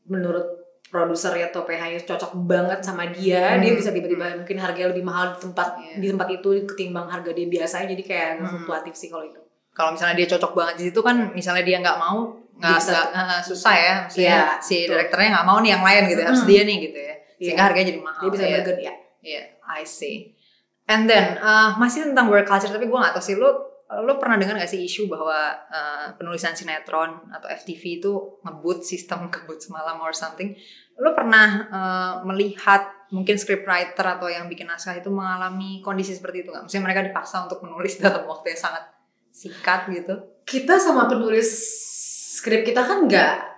menurut 0.05 0.47
produser 0.87 1.29
atau 1.43 1.61
PH 1.61 1.83
cocok 2.05 2.31
banget 2.41 2.81
sama 2.81 3.05
dia 3.07 3.53
Hmm. 3.53 3.61
dia 3.61 3.73
bisa 3.75 3.89
tiba-tiba 3.91 4.33
mungkin 4.35 4.57
harganya 4.57 4.89
lebih 4.89 5.03
mahal 5.03 5.29
di 5.31 5.45
tempat 5.45 5.77
Iya. 5.77 5.93
di 5.99 6.07
tempat 6.09 6.29
itu 6.31 6.49
ketimbang 6.65 7.05
harga 7.05 7.29
dia 7.29 7.45
biasanya 7.47 7.85
jadi 7.87 8.03
kayak 8.03 8.29
Hmm. 8.35 8.45
fluktuatif 8.47 8.93
sih 8.95 9.09
kalau 9.09 9.21
itu 9.23 9.44
kalau 9.75 9.91
misalnya 9.91 10.15
dia 10.15 10.27
cocok 10.31 10.51
banget 10.55 10.75
di 10.79 10.83
situ 10.89 10.99
kan 11.03 11.35
misalnya 11.35 11.63
dia 11.67 11.77
nggak 11.83 11.99
mau 11.99 12.31
nggak 12.55 12.79
nggak, 12.79 13.07
uh, 13.11 13.41
susah 13.43 13.73
ya, 13.75 13.93
maksudnya 14.07 14.31
Iya, 14.31 14.63
si 14.63 14.75
betul. 14.87 14.95
direkturnya 14.95 15.29
nggak 15.35 15.47
mau 15.51 15.57
nih 15.59 15.71
yang 15.75 15.83
lain 15.83 16.03
gitu, 16.07 16.21
harus 16.23 16.39
Mm-mm. 16.39 16.51
dia 16.55 16.61
nih 16.63 16.77
gitu 16.87 16.99
ya, 17.03 17.15
sehingga 17.35 17.51
Iya. 17.59 17.65
harganya 17.67 17.87
jadi 17.91 17.99
mahal. 17.99 18.21
dia 18.23 18.29
bisa 18.31 18.45
ya. 18.47 18.51
bargain 18.55 18.79
ya 18.79 18.93
Iya, 19.25 19.41
I 19.67 19.83
see. 19.83 20.17
And 20.87 21.09
then 21.09 21.35
uh, 21.41 21.75
masih 21.75 22.07
tentang 22.07 22.31
work 22.31 22.47
culture, 22.47 22.71
tapi 22.71 22.87
gue 22.87 22.95
gak 22.95 23.11
tahu 23.11 23.25
sih 23.25 23.35
lu 23.35 23.49
lu 23.85 24.13
pernah 24.17 24.39
dengar 24.39 24.55
gak 24.55 24.71
sih 24.71 24.81
isu 24.81 25.11
bahwa 25.11 25.35
uh, 25.67 26.15
penulisan 26.15 26.55
sinetron 26.55 27.27
atau 27.29 27.49
FTV 27.51 27.99
itu 27.99 28.11
ngebut 28.41 28.81
sistem 28.81 29.27
kebut 29.33 29.59
semalam 29.59 29.99
or 29.99 30.15
something? 30.15 30.55
Lu 30.95 31.11
pernah 31.11 31.47
uh, 31.67 32.13
melihat 32.23 32.87
mungkin 33.11 33.35
scriptwriter 33.35 34.05
atau 34.15 34.31
yang 34.31 34.47
bikin 34.47 34.65
naskah 34.71 34.95
itu 34.95 35.11
mengalami 35.11 35.83
kondisi 35.83 36.15
seperti 36.15 36.47
itu 36.47 36.55
nggak? 36.55 36.71
Maksudnya 36.71 36.85
mereka 36.87 37.01
dipaksa 37.03 37.43
untuk 37.43 37.59
menulis 37.65 37.99
dalam 38.03 38.23
waktu 38.23 38.55
yang 38.55 38.61
sangat 38.71 38.94
singkat 39.35 39.91
gitu? 39.91 40.15
kita 40.45 40.77
sama 40.77 41.09
penulis 41.09 41.49
skrip 42.37 42.61
kita 42.61 42.85
kan 42.85 43.09
nggak 43.09 43.57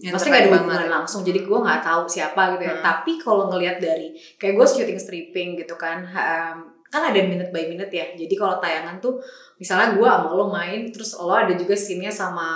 Yang 0.00 0.16
Maksudnya 0.16 0.32
gak 0.32 0.38
ada 0.38 0.46
terkait 0.46 0.62
hubungan 0.62 0.80
banget. 0.86 0.96
langsung, 0.96 1.20
jadi 1.26 1.40
gue 1.44 1.58
nggak 1.60 1.82
tahu 1.82 2.02
siapa 2.08 2.42
gitu 2.56 2.62
ya. 2.62 2.74
Hmm. 2.78 2.84
Tapi 2.88 3.12
kalau 3.20 3.44
ngelihat 3.52 3.76
dari 3.82 4.14
kayak 4.38 4.54
gue 4.56 4.66
shooting 4.70 4.96
stripping 4.96 5.48
gitu 5.60 5.74
kan, 5.76 6.06
um, 6.08 6.56
kan 6.88 7.02
ada 7.10 7.20
minute 7.20 7.50
by 7.52 7.68
minute 7.68 7.92
ya. 7.92 8.06
Jadi 8.16 8.32
kalau 8.38 8.56
tayangan 8.62 9.02
tuh, 9.02 9.20
misalnya 9.60 9.98
gue 9.98 10.06
sama 10.06 10.30
lo 10.32 10.48
main, 10.48 10.88
terus 10.94 11.18
lo 11.20 11.34
ada 11.34 11.52
juga 11.52 11.74
scene-nya 11.76 12.08
sama 12.08 12.48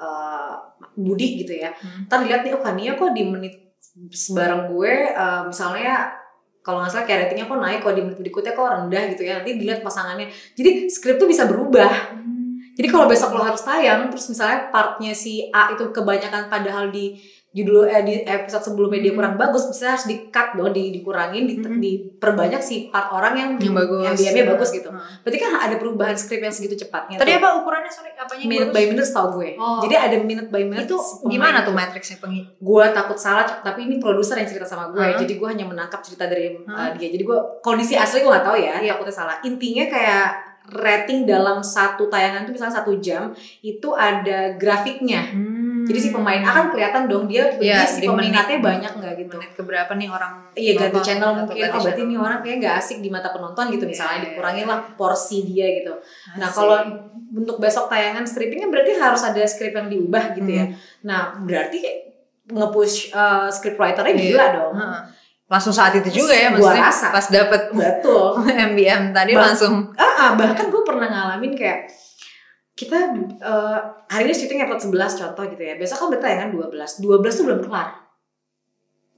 uh, 0.00 0.58
Budi 0.96 1.44
gitu 1.44 1.54
ya. 1.54 1.70
Hmm. 1.76 2.08
Ntar 2.08 2.24
dilihat 2.24 2.42
nih, 2.42 2.56
oh 2.56 2.62
Kania 2.64 2.96
kok 2.98 3.12
di 3.14 3.22
menit 3.28 3.54
sebarang 4.10 4.72
gue, 4.72 4.92
uh, 5.12 5.42
misalnya 5.46 6.18
kalau 6.68 6.84
nggak 6.84 6.92
salah 6.92 7.06
kayak 7.08 7.18
ratingnya 7.24 7.48
kok 7.48 7.56
naik, 7.64 7.80
kok 7.80 7.96
di 7.96 8.02
menit 8.04 8.20
berikutnya 8.20 8.52
kok 8.52 8.68
rendah 8.68 9.02
gitu 9.16 9.22
ya. 9.24 9.40
Nanti 9.40 9.56
dilihat 9.56 9.80
pasangannya. 9.80 10.28
Jadi 10.52 10.92
skrip 10.92 11.16
tuh 11.16 11.24
bisa 11.24 11.48
berubah. 11.48 11.88
Jadi 12.76 12.86
kalau 12.92 13.08
besok 13.08 13.32
lo 13.32 13.40
harus 13.40 13.64
tayang, 13.64 14.12
terus 14.12 14.28
misalnya 14.28 14.68
partnya 14.68 15.16
si 15.16 15.48
A 15.48 15.72
itu 15.72 15.88
kebanyakan 15.88 16.52
padahal 16.52 16.92
di 16.92 17.16
judul 17.50 17.84
eh, 17.84 18.02
di 18.02 18.14
episode 18.22 18.60
sebelumnya 18.62 19.00
dia 19.00 19.12
kurang 19.12 19.34
bagus, 19.34 19.66
bisa 19.66 19.90
harus 19.90 20.04
di 20.04 20.28
cut 20.28 20.52
dong, 20.52 20.68
di, 20.68 20.92
dikurangin, 20.92 21.42
di, 21.42 21.54
Hmm. 21.56 21.80
diperbanyak 21.80 22.60
si 22.60 22.86
part 22.86 23.08
orang 23.08 23.34
yang 23.34 23.50
Yang 23.56 23.74
bagus. 23.74 24.02
yang 24.02 24.14
diamnya 24.14 24.44
bagus 24.52 24.68
gitu. 24.70 24.88
Hmm. 24.88 25.00
Berarti 25.18 25.38
kan 25.38 25.52
ada 25.58 25.74
perubahan 25.74 26.12
skrip 26.12 26.38
yang 26.38 26.50
segitu 26.50 26.76
cepatnya. 26.78 27.16
Tadi 27.16 27.30
tuh. 27.30 27.38
apa 27.38 27.48
ukurannya 27.58 27.88
sorry 27.88 28.12
apanya 28.12 28.44
Minute 28.44 28.68
bagus? 28.68 28.76
by 28.76 28.84
minute 28.86 29.08
tau 29.08 29.26
gue. 29.32 29.50
Oh. 29.56 29.80
Jadi 29.80 29.94
ada 29.94 30.16
minute 30.20 30.48
by 30.48 30.62
minute. 30.62 30.84
itu 30.84 30.96
pemain 30.96 31.30
gimana 31.30 31.58
tuh 31.62 31.72
matriksnya 31.72 32.16
penghi 32.18 32.40
Gue 32.58 32.84
takut 32.90 33.16
salah, 33.16 33.44
tapi 33.58 33.80
ini 33.82 33.96
produser 33.96 34.36
yang 34.36 34.46
cerita 34.46 34.64
sama 34.64 34.90
gue. 34.90 35.00
Hmm. 35.00 35.16
Jadi 35.16 35.32
gue 35.34 35.48
hanya 35.48 35.64
menangkap 35.64 36.00
cerita 36.00 36.24
dari 36.24 36.52
uh, 36.54 36.68
Hmm. 36.68 36.94
dia. 36.94 37.08
Jadi 37.08 37.22
gue 37.22 37.38
kondisi 37.60 37.94
asli 37.94 38.20
gue 38.20 38.28
gak 38.28 38.44
tahu 38.44 38.56
ya. 38.56 38.76
Iya. 38.78 38.92
Takutnya 38.94 39.16
salah. 39.16 39.36
Intinya 39.40 39.84
kayak 39.84 40.26
rating 40.68 41.24
dalam 41.24 41.64
satu 41.64 42.06
tayangan 42.06 42.44
itu 42.44 42.52
misalnya 42.52 42.76
satu 42.76 42.92
jam 42.98 43.32
itu 43.62 43.88
ada 43.90 44.52
grafiknya. 44.54 45.24
Hmm. 45.32 45.57
Jadi 45.88 45.98
si 45.98 46.08
pemain 46.10 46.38
A 46.38 46.50
kan 46.52 46.66
kelihatan 46.68 47.02
dong 47.04 47.24
dia 47.24 47.48
Iya, 47.54 47.82
si 47.82 48.02
peminatnya 48.02 48.58
banyak 48.58 48.92
nggak 48.94 49.14
gitu. 49.18 49.34
menit 49.34 49.52
keberapa 49.52 49.92
nih 49.92 50.06
orang 50.06 50.32
Iya 50.52 50.72
ganti 50.76 51.00
channel 51.00 51.30
mungkin. 51.34 51.56
ganti 51.56 51.72
Oh 51.72 51.82
berarti 51.82 52.02
ini 52.02 52.14
orang 52.14 52.38
kayak 52.38 52.56
nggak 52.58 52.74
asik 52.76 52.98
di 52.98 53.08
mata 53.08 53.28
penonton 53.28 53.64
gitu 53.68 53.84
misalnya 53.84 54.12
Iya, 54.12 54.18
iya, 54.18 54.26
dikurangin 54.28 54.62
iya. 54.62 54.70
lah 54.70 54.78
porsi 54.92 55.38
dia 55.42 55.66
gitu. 55.74 55.92
Nah 56.36 56.46
Asik. 56.46 56.56
kalau 56.56 56.78
untuk 57.30 57.56
besok 57.56 57.88
tayangan 57.88 58.22
strippingnya 58.22 58.68
berarti 58.68 58.92
harus 58.94 59.22
ada 59.22 59.40
skrip 59.42 59.72
yang 59.72 59.88
diubah 59.88 60.24
gitu 60.34 60.50
ya. 60.50 60.64
Hmm. 60.64 60.76
Nah 61.02 61.20
berarti 61.38 61.78
nge-push 62.46 63.10
uh, 63.10 63.48
scriptwriternya 63.48 64.12
Iya. 64.12 64.22
gila 64.26 64.46
dong. 64.54 64.74
Heeh. 64.74 65.02
langsung 65.46 65.72
saat 65.72 65.96
itu 65.96 66.12
juga 66.14 66.36
ya 66.36 66.52
maksudnya 66.52 66.84
rasa. 66.84 67.08
pas 67.08 67.24
dapet 67.26 67.72
Betul. 67.72 68.36
MBM 68.68 69.16
tadi 69.16 69.32
Bah- 69.32 69.48
langsung 69.48 69.96
Ah, 69.96 70.04
ah, 70.18 70.30
bahkan 70.34 70.68
gue 70.68 70.82
pernah 70.82 71.08
ngalamin 71.08 71.56
kayak 71.56 71.88
kita 72.78 73.10
uh, 73.42 74.06
hari 74.06 74.30
ini 74.30 74.34
syuting 74.38 74.62
episode 74.62 74.94
11 74.94 75.18
contoh 75.18 75.44
gitu 75.50 75.62
ya. 75.66 75.74
Besok 75.74 75.98
kan 75.98 76.08
bertayangan 76.14 76.48
12. 76.54 77.02
12 77.02 77.26
tuh 77.34 77.44
belum 77.50 77.60
kelar. 77.66 78.06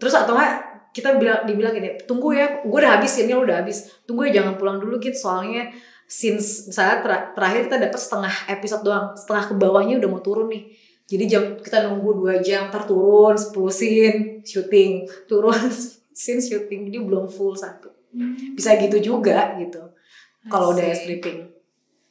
Terus 0.01 0.17
atau 0.17 0.33
enggak 0.33 0.53
kita 0.97 1.21
bilang 1.21 1.45
dibilang 1.45 1.77
gini, 1.77 2.01
tunggu 2.09 2.33
ya, 2.33 2.65
gue 2.65 2.79
udah 2.81 2.97
habis 2.97 3.21
ini 3.21 3.37
lo 3.37 3.45
udah 3.45 3.61
habis. 3.61 4.01
Tunggu 4.09 4.33
ya 4.33 4.41
jangan 4.41 4.57
pulang 4.57 4.81
dulu 4.81 4.97
gitu 4.97 5.13
soalnya 5.13 5.69
since 6.09 6.73
misalnya 6.73 7.05
ter- 7.05 7.29
terakhir 7.37 7.61
kita 7.69 7.77
dapat 7.85 8.01
setengah 8.01 8.35
episode 8.49 8.83
doang, 8.83 9.07
setengah 9.13 9.45
ke 9.53 9.55
bawahnya 9.61 9.95
udah 10.01 10.09
mau 10.09 10.25
turun 10.25 10.49
nih. 10.49 10.65
Jadi 11.05 11.25
jam 11.29 11.43
kita 11.61 11.85
nunggu 11.85 12.41
2 12.41 12.41
jam 12.41 12.73
ntar 12.73 12.89
turun 12.89 13.37
10 13.37 13.53
scene 13.69 14.19
syuting, 14.41 15.05
turun 15.29 15.69
scene 16.17 16.41
syuting. 16.41 16.89
Jadi 16.89 16.97
belum 16.97 17.29
full 17.29 17.53
satu. 17.53 17.93
Bisa 18.57 18.81
gitu 18.81 18.97
juga 19.05 19.53
gitu. 19.61 19.85
Kalau 20.49 20.73
udah 20.73 20.97
stripping. 20.97 21.60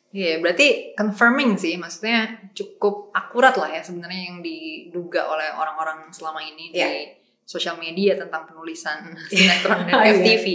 Iya, 0.10 0.42
berarti 0.42 0.98
confirming 0.98 1.54
sih, 1.54 1.78
maksudnya 1.78 2.50
cukup 2.58 3.14
akurat 3.14 3.54
lah 3.54 3.70
ya 3.70 3.82
sebenarnya 3.86 4.34
yang 4.34 4.38
diduga 4.42 5.30
oleh 5.30 5.54
orang-orang 5.54 6.10
selama 6.10 6.42
ini 6.42 6.74
Iya. 6.74 6.88
di 6.90 7.14
sosial 7.46 7.78
media 7.78 8.18
tentang 8.18 8.46
penulisan 8.46 9.10
sinetron 9.30 9.86
dan 9.86 10.02
iya. 10.06 10.14
FTV 10.18 10.46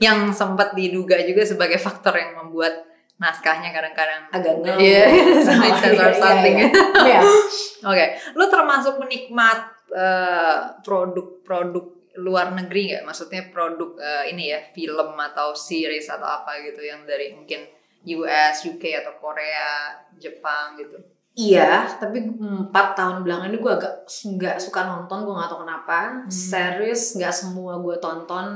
yang 0.00 0.32
sempat 0.32 0.76
diduga 0.76 1.20
juga 1.24 1.44
sebagai 1.44 1.76
faktor 1.80 2.16
yang 2.16 2.36
membuat 2.36 2.84
naskahnya 3.16 3.72
kadang-kadang 3.72 4.28
agak 4.28 4.54
ngel. 4.60 4.76
Iya, 4.76 5.04
Sama, 5.48 5.66
something 5.72 5.92
iya, 5.96 6.08
something. 6.12 6.56
iya, 6.60 6.68
iya. 7.04 7.20
Oke, 7.84 8.04
lu 8.36 8.44
termasuk 8.48 9.00
penikmat 9.00 9.58
eh, 9.90 10.56
produk-produk 10.84 11.84
luar 12.20 12.52
negeri 12.52 12.92
nggak? 12.92 13.04
Maksudnya 13.08 13.48
produk 13.48 13.96
eh, 13.98 14.36
ini 14.36 14.52
ya 14.52 14.60
film 14.72 15.16
atau 15.16 15.56
series 15.56 16.06
atau 16.08 16.28
apa 16.28 16.60
gitu 16.62 16.84
yang 16.84 17.02
dari 17.04 17.32
mungkin 17.32 17.64
US, 18.06 18.56
UK 18.66 19.02
atau 19.02 19.18
Korea, 19.18 19.98
Jepang 20.16 20.78
gitu. 20.78 20.98
Iya, 21.38 21.86
tapi 22.02 22.18
empat 22.34 22.98
tahun 22.98 23.22
belakangan 23.22 23.54
ini 23.54 23.62
gue 23.62 23.70
agak 23.70 23.94
nggak 24.10 24.58
suka 24.58 24.90
nonton, 24.90 25.22
gue 25.22 25.34
nggak 25.38 25.50
tahu 25.50 25.62
kenapa. 25.62 26.26
Hmm. 26.26 26.30
Series 26.30 27.14
nggak 27.14 27.34
semua 27.34 27.78
gue 27.78 27.96
tonton 28.02 28.46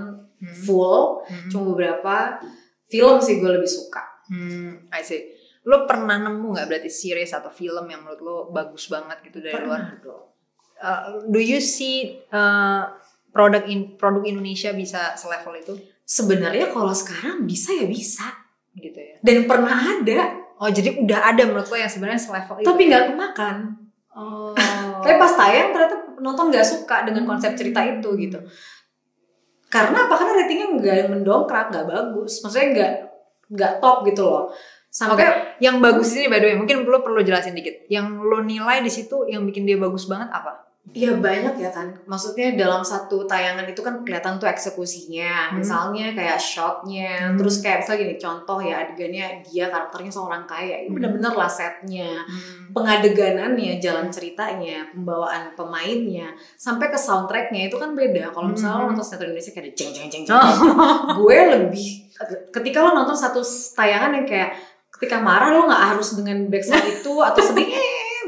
Hmm. 0.42 0.50
full, 0.66 1.22
Hmm. 1.22 1.46
cuma 1.46 1.70
beberapa 1.70 2.42
film 2.90 3.22
sih 3.22 3.38
gue 3.38 3.46
lebih 3.46 3.70
suka. 3.70 4.02
Hmm, 4.26 4.90
I 4.90 5.06
see. 5.06 5.30
Lo 5.62 5.86
pernah 5.86 6.18
nemu 6.18 6.58
nggak 6.58 6.66
berarti 6.66 6.90
series 6.90 7.30
atau 7.30 7.46
film 7.46 7.86
yang 7.86 8.02
menurut 8.02 8.18
lo 8.18 8.36
bagus 8.50 8.90
banget 8.90 9.22
gitu 9.22 9.38
dari 9.38 9.54
luar? 9.62 9.78
Pernah 9.86 10.02
dong. 10.02 10.24
Uh, 10.82 11.02
do 11.30 11.38
you 11.38 11.62
see 11.62 12.18
uh, 12.34 12.90
produk 13.30 13.62
in, 13.70 13.94
produk 13.94 14.26
Indonesia 14.26 14.74
bisa 14.74 15.14
selevel 15.14 15.62
itu 15.62 15.74
Sebenarnya 16.02 16.74
kalau 16.74 16.90
sekarang 16.90 17.46
bisa 17.46 17.70
ya 17.70 17.86
bisa, 17.86 18.26
gitu 18.76 18.98
ya? 18.98 19.16
dan 19.20 19.36
pernah 19.44 19.76
ada, 19.76 20.42
Oh 20.62 20.70
jadi 20.70 20.94
udah 20.94 21.34
ada 21.34 21.42
menurut 21.42 21.66
lo 21.66 21.74
yang 21.74 21.90
sebenarnya 21.90 22.22
selevel 22.22 22.62
itu? 22.62 22.70
tapi 22.70 22.86
nggak 22.86 23.04
kemakan. 23.10 23.56
Oh. 24.14 24.54
Tapi 25.02 25.18
pas 25.18 25.34
tayang 25.34 25.74
ternyata 25.74 25.96
penonton 26.14 26.54
nggak 26.54 26.62
suka 26.62 27.02
dengan 27.02 27.26
konsep 27.26 27.58
cerita 27.58 27.82
itu 27.82 28.06
gitu. 28.14 28.38
Karena 29.66 30.06
apa? 30.06 30.14
Karena 30.14 30.38
ratingnya 30.38 30.68
nggak 30.78 31.10
mendongkrak, 31.10 31.74
nggak 31.74 31.86
bagus. 31.90 32.46
Maksudnya 32.46 32.68
nggak 32.78 32.92
nggak 33.58 33.72
top 33.82 34.06
gitu 34.06 34.22
loh. 34.22 34.54
Sampai 34.86 35.58
yang 35.58 35.82
bagus 35.82 36.14
ini 36.14 36.30
by 36.30 36.38
the 36.38 36.52
way 36.52 36.54
mungkin 36.54 36.86
lo 36.86 37.02
perlu 37.02 37.26
jelasin 37.26 37.58
dikit. 37.58 37.90
Yang 37.90 38.22
lo 38.22 38.38
nilai 38.46 38.86
di 38.86 38.92
situ 38.92 39.26
yang 39.26 39.42
bikin 39.42 39.66
dia 39.66 39.82
bagus 39.82 40.06
banget 40.06 40.30
apa? 40.30 40.61
Ya 40.90 41.14
banyak 41.14 41.54
ya 41.56 41.70
kan. 41.70 41.94
Maksudnya 42.04 42.58
dalam 42.58 42.82
satu 42.82 43.22
tayangan 43.24 43.64
itu 43.64 43.80
kan 43.80 44.02
kelihatan 44.02 44.36
tuh 44.36 44.50
eksekusinya. 44.50 45.54
Hmm. 45.54 45.62
Misalnya 45.62 46.10
kayak 46.10 46.36
shotnya, 46.36 47.30
Hmm. 47.30 47.38
terus 47.38 47.62
kayak 47.62 47.86
misalnya 47.86 48.00
gini 48.02 48.16
contoh 48.18 48.58
ya 48.58 48.74
adegannya 48.82 49.26
dia 49.46 49.70
karakternya 49.70 50.10
seorang 50.10 50.42
kaya. 50.44 50.82
Ini 50.82 50.90
Hmm. 50.90 50.96
bener-bener 50.98 51.32
lah 51.32 51.48
setnya. 51.48 52.26
pengadeganannya, 52.72 53.76
jalan 53.78 54.08
ceritanya, 54.08 54.80
pembawaan 54.96 55.52
pemainnya, 55.52 56.32
sampai 56.56 56.88
ke 56.88 56.96
soundtracknya 56.96 57.68
itu 57.68 57.76
kan 57.76 57.92
beda. 57.92 58.32
Kalau 58.32 58.48
misalnya 58.48 58.80
lo 58.80 58.82
Mhm. 58.82 58.90
nonton 58.96 59.04
sinetron 59.04 59.28
Indonesia 59.28 59.52
kayak 59.52 59.64
ada 59.68 59.72
jeng 59.76 59.90
jeng 59.92 60.08
jeng 60.08 60.24
jeng, 60.24 60.36
Oh. 60.40 60.48
gue 61.20 61.38
lebih 61.52 61.88
ketika 62.48 62.78
lo 62.80 62.96
nonton 62.96 63.12
satu 63.12 63.44
tayangan 63.76 64.16
yang 64.16 64.24
kayak 64.24 64.56
ketika 64.88 65.20
marah 65.20 65.52
lo 65.52 65.68
nggak 65.68 65.84
harus 65.92 66.16
dengan 66.16 66.48
backsound 66.48 66.80
itu 66.86 67.12
atau 67.12 67.42
sedih 67.44 67.68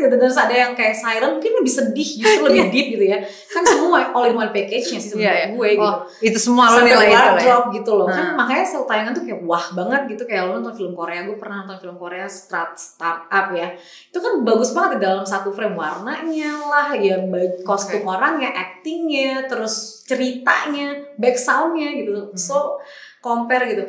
gitu 0.05 0.15
terus 0.15 0.37
ada 0.37 0.53
yang 0.53 0.73
kayak 0.73 0.93
siren 0.93 1.35
mungkin 1.35 1.53
lebih 1.55 1.73
sedih 1.73 2.11
justru 2.19 2.43
lebih 2.45 2.65
deep 2.69 2.87
gitu 2.93 3.05
ya 3.07 3.19
kan 3.47 3.63
semua 3.63 4.11
all 4.11 4.25
in 4.25 4.35
one 4.35 4.49
package-nya 4.49 4.99
sih 4.99 5.15
Iya, 5.15 5.23
iya. 5.23 5.33
sebenarnya 5.35 5.49
gue 5.51 5.69
gitu 5.71 5.87
Oh, 5.87 5.97
itu 6.21 6.39
semua 6.39 6.65
lo 6.69 6.79
nilai 6.81 6.93
itu 7.03 7.11
ya? 7.11 7.21
wardrobe 7.25 7.67
gitu 7.73 7.91
loh 7.93 8.07
kan 8.07 8.25
Hmm. 8.25 8.35
makanya 8.37 8.65
sel 8.65 8.85
tayangan 8.85 9.13
tuh 9.13 9.23
kayak 9.23 9.41
wah 9.43 9.67
banget 9.73 10.01
gitu 10.09 10.23
kayak 10.25 10.43
lo 10.45 10.53
nonton 10.57 10.75
film 10.75 10.93
Korea 10.93 11.21
gue 11.23 11.37
pernah 11.37 11.57
nonton 11.61 11.79
film 11.79 11.97
Korea 11.97 12.27
start 12.27 12.75
startup 12.75 13.47
ya 13.51 13.69
itu 14.07 14.19
kan 14.19 14.33
bagus 14.41 14.71
banget 14.71 14.91
di 14.97 15.01
dalam 15.03 15.23
satu 15.23 15.49
frame 15.49 15.75
warnanya 15.75 16.53
lah 16.61 16.89
ya 16.93 17.17
kostum 17.63 18.05
orangnya 18.05 18.51
actingnya 18.51 19.45
terus 19.45 20.05
ceritanya 20.05 20.87
back 21.15 21.37
soundnya 21.37 21.91
gitu 21.95 22.13
Hmm. 22.25 22.35
so 22.35 22.79
compare 23.19 23.65
gitu 23.67 23.85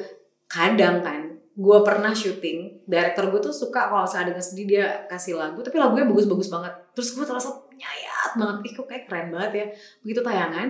kadang 0.46 1.02
kan 1.02 1.25
gue 1.56 1.78
pernah 1.82 2.12
syuting 2.12 2.84
director 2.84 3.28
gue 3.28 3.40
tuh 3.42 3.52
suka 3.52 3.88
kalau 3.88 4.04
misalnya 4.04 4.28
dengan 4.30 4.44
sedih 4.44 4.66
dia 4.66 4.86
kasih 5.06 5.34
lagu 5.34 5.60
tapi 5.60 5.76
lagunya 5.76 6.04
bagus-bagus 6.04 6.48
banget 6.48 6.74
terus 6.92 7.12
gue 7.12 7.24
terasa 7.24 7.48
nyayat 7.72 8.32
banget 8.34 8.56
ih 8.62 8.74
kok 8.74 8.86
kayak 8.86 9.04
keren 9.06 9.28
banget 9.30 9.52
ya 9.54 9.66
begitu 10.02 10.20
tayangan 10.20 10.68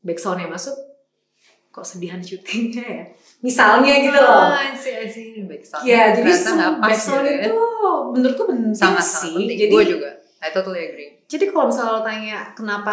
back 0.00 0.16
soundnya 0.16 0.46
masuk 0.46 0.74
kok 1.68 1.82
sedihan 1.82 2.18
syutingnya 2.20 2.82
ya 2.84 3.04
misalnya 3.40 3.94
gitu 4.00 4.16
loh 4.16 4.38
Ah, 4.48 4.58
I 4.60 4.74
see, 4.74 4.90
I 4.92 5.06
see. 5.06 5.42
Back 5.42 5.62
sound. 5.62 5.82
ya 5.84 6.10
jadi 6.12 6.26
Ternyata 6.26 6.50
nggak 6.52 6.72
pas 6.76 6.88
back 6.88 6.98
sound 7.00 7.24
ya. 7.24 7.34
itu 7.40 7.54
menurutku 8.10 8.42
penting 8.44 8.70
sangat 8.72 9.02
sih 9.02 9.14
sangat 9.28 9.34
penting. 9.36 9.58
jadi 9.58 9.72
Gue 9.72 9.84
juga. 9.88 10.10
I 10.40 10.48
totally 10.50 10.80
agree. 10.84 11.10
jadi 11.26 11.44
kalau 11.48 11.68
misalnya 11.68 11.92
lo 11.92 12.02
tanya 12.02 12.38
kenapa 12.52 12.92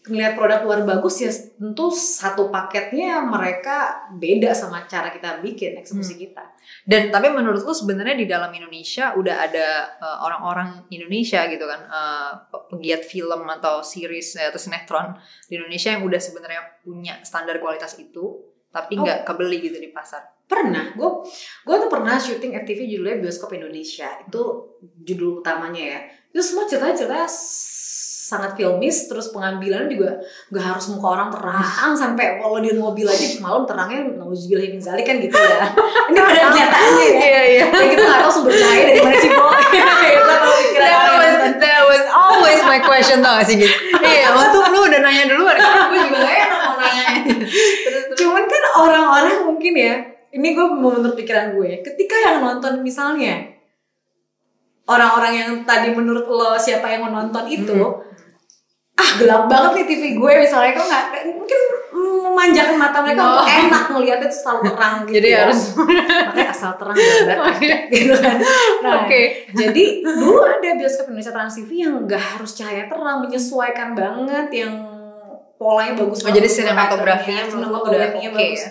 ngelihat 0.00 0.32
produk 0.32 0.64
luar 0.64 0.80
bagus 0.88 1.20
ya 1.20 1.28
tentu 1.28 1.92
satu 1.92 2.48
paketnya 2.48 3.20
mereka 3.20 4.08
beda 4.16 4.56
sama 4.56 4.88
cara 4.88 5.12
kita 5.12 5.44
bikin 5.44 5.76
eksekusi 5.76 6.16
Hmm. 6.16 6.22
kita 6.24 6.44
Dan 6.86 7.12
tapi 7.12 7.28
menurut 7.28 7.60
lu 7.60 7.74
sebenarnya 7.74 8.16
di 8.16 8.24
dalam 8.24 8.48
Indonesia 8.48 9.12
udah 9.12 9.36
ada 9.44 9.68
uh, 10.00 10.24
orang-orang 10.24 10.88
Indonesia 10.88 11.44
gitu 11.50 11.68
kan 11.68 11.84
uh, 11.84 12.32
pegiat 12.72 13.04
film 13.04 13.44
atau 13.44 13.84
series 13.84 14.40
eh, 14.40 14.48
atau 14.48 14.56
sinetron 14.56 15.12
di 15.50 15.60
Indonesia 15.60 15.92
yang 15.92 16.06
udah 16.06 16.16
sebenarnya 16.16 16.62
punya 16.80 17.20
standar 17.20 17.60
kualitas 17.60 17.98
itu 18.00 18.40
tapi 18.70 18.96
Oh. 18.96 19.04
nggak 19.04 19.26
kebeli 19.26 19.58
gitu 19.60 19.76
di 19.76 19.90
pasar. 19.90 20.22
pernah 20.46 20.90
gue 20.98 21.10
gue 21.62 21.76
tuh 21.78 21.86
pernah 21.86 22.18
syuting 22.18 22.58
FTV 22.58 22.90
judulnya 22.90 23.22
bioskop 23.22 23.54
Indonesia 23.54 24.10
itu 24.18 24.42
judul 25.06 25.38
utamanya 25.38 25.78
ya 25.94 26.00
itu 26.34 26.42
semua 26.42 26.66
ceritanya 26.66 26.98
sangat 28.30 28.54
filmis 28.54 29.10
terus 29.10 29.34
pengambilan 29.34 29.90
juga 29.90 30.22
gak 30.54 30.64
harus 30.70 30.86
muka 30.94 31.18
orang 31.18 31.28
terang 31.34 31.92
sampai 31.98 32.38
kalau 32.38 32.62
di 32.62 32.70
mobil 32.78 33.10
aja 33.10 33.26
malam 33.42 33.66
terangnya 33.66 34.14
nauzubillah 34.14 34.70
min 34.70 34.78
zalik 34.78 35.02
kan 35.02 35.18
gitu 35.18 35.34
ya 35.34 35.66
ini 36.14 36.18
pada 36.22 36.40
kenyataannya 36.54 37.06
ya 37.10 37.18
Iya 37.20 37.42
iya. 37.42 37.64
ya 37.66 37.86
kita 37.90 38.02
gak 38.06 38.20
tahu 38.22 38.30
sumber 38.30 38.54
cahaya 38.54 38.82
dari 38.86 39.00
mana 39.02 39.16
sih 39.18 39.30
pikiran 39.70 39.98
That 40.80 41.10
was, 41.18 41.36
that 41.60 41.82
was 41.84 42.04
always 42.10 42.60
my 42.64 42.78
question 42.80 43.20
tau 43.20 43.40
gak 43.40 43.46
sih 43.48 43.56
gitu. 43.60 43.74
Iya, 44.00 44.32
untung 44.32 44.64
lu 44.72 44.86
udah 44.88 45.00
nanya 45.02 45.24
duluan 45.28 45.56
karena 45.56 45.82
gue 45.92 45.98
juga 46.08 46.18
gak 46.24 46.36
enak 46.46 46.60
mau 46.64 46.74
nanya. 46.80 47.06
Cuman 48.16 48.42
kan 48.48 48.62
orang-orang 48.80 49.36
mungkin 49.44 49.74
ya, 49.76 49.94
ini 50.32 50.48
gue 50.56 50.66
menurut 50.70 51.14
pikiran 51.14 51.52
gue, 51.58 51.84
ketika 51.84 52.16
yang 52.16 52.40
nonton 52.40 52.80
misalnya 52.80 53.50
orang-orang 54.88 55.32
yang 55.36 55.50
tadi 55.62 55.92
menurut 55.94 56.26
lo 56.26 56.56
siapa 56.58 56.90
yang 56.90 57.06
menonton 57.06 57.44
itu, 57.46 57.78
Hmm. 57.78 58.09
Ah 59.00 59.10
gelap 59.16 59.48
banget 59.48 59.70
nih 59.74 59.84
TV 59.88 60.02
gue 60.14 60.32
misalnya, 60.38 60.70
kok 60.72 60.84
nggak 60.84 61.04
mungkin 61.32 61.60
memanjakan 61.90 62.76
mata 62.76 62.98
mereka 63.00 63.22
Oh. 63.22 63.44
enak 63.44 63.84
melihatnya 63.90 64.28
itu 64.28 64.36
selalu 64.38 64.60
terang 64.68 64.94
gitu. 65.08 65.14
Jadi 65.16 65.28
ya. 65.28 65.38
harus 65.44 65.60
makanya 65.72 66.46
asal 66.48 66.72
terang 66.76 66.96
gambar 66.96 67.38
Oke. 67.50 67.70
gitu 67.88 68.14
kan. 68.14 68.36
Nah, 68.80 68.92
Oke. 69.02 69.20
jadi 69.50 69.84
dulu 70.00 70.40
ada 70.42 70.68
bioskop 70.74 71.08
Indonesia 71.08 71.32
Trans 71.32 71.54
TV 71.54 71.70
yang 71.80 71.94
nggak 72.04 72.24
harus 72.36 72.50
cahaya 72.52 72.84
terang, 72.86 73.16
menyesuaikan 73.20 73.88
banget 73.92 74.46
yang 74.54 74.74
polanya 75.56 75.92
bagus 75.94 76.20
Oh, 76.20 76.30
jadi 76.30 76.48
sinematografinya 76.48 77.44
sinematografinya 77.44 78.28
oke 78.30 78.38
bagus. 78.38 78.60
ya? 78.60 78.70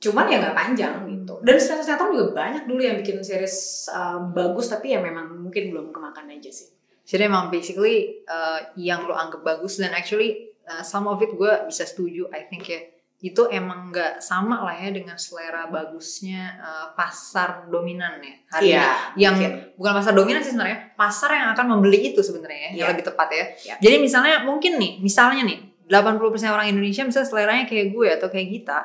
Cuman 0.00 0.24
ya 0.26 0.36
nggak 0.40 0.56
panjang 0.56 0.94
gitu. 1.06 1.34
Dan 1.40 1.56
sinetron-sinetron 1.56 2.08
juga 2.10 2.26
banyak 2.34 2.64
dulu 2.64 2.80
yang 2.80 2.96
bikin 2.96 3.20
series 3.20 3.84
um, 3.88 4.32
bagus 4.32 4.68
tapi 4.68 4.92
ya 4.92 4.98
memang 4.98 5.28
mungkin 5.38 5.68
belum 5.68 5.92
kemakan 5.92 6.24
aja 6.30 6.48
sih. 6.48 6.72
Jadi 7.02 7.22
emang 7.24 7.48
basically 7.48 8.22
uh, 8.24 8.72
yang 8.74 9.04
lo 9.04 9.12
anggap 9.12 9.40
bagus 9.40 9.76
dan 9.76 9.90
actually 9.90 10.50
uh, 10.64 10.80
some 10.80 11.04
of 11.04 11.18
it 11.18 11.30
gue 11.30 11.52
bisa 11.66 11.82
setuju 11.82 12.30
I 12.30 12.46
think 12.46 12.64
ya 12.66 12.80
itu 13.20 13.44
emang 13.48 13.92
nggak 13.92 14.24
sama 14.24 14.64
lah 14.64 14.72
ya 14.72 14.88
dengan 14.88 15.12
selera 15.14 15.68
bagusnya 15.68 16.56
uh, 16.56 16.86
pasar 16.94 17.68
dominan 17.68 18.16
ya 18.16 18.34
hari 18.48 18.64
Iya, 18.72 18.80
ini. 18.80 19.20
yang 19.20 19.34
mungkin. 19.36 19.52
bukan 19.76 19.92
pasar 19.94 20.12
dominan 20.14 20.40
sih 20.40 20.50
sebenarnya 20.50 20.96
pasar 20.96 21.30
yang 21.30 21.52
akan 21.52 21.66
membeli 21.68 22.00
itu 22.10 22.24
sebenarnya 22.24 22.56
ya, 22.56 22.70
yang 22.70 22.76
Iya. 22.80 22.90
lebih 22.96 23.04
tepat 23.04 23.28
ya 23.28 23.44
Iya. 23.60 23.74
jadi 23.76 23.96
misalnya 24.00 24.34
mungkin 24.40 24.80
nih 24.80 24.92
misalnya 25.00 25.44
nih 25.44 25.60
80% 25.84 26.16
orang 26.48 26.70
Indonesia 26.70 27.02
misalnya 27.04 27.28
seleranya 27.28 27.64
kayak 27.68 27.92
gue 27.92 28.08
atau 28.08 28.28
kayak 28.30 28.48
kita 28.56 28.78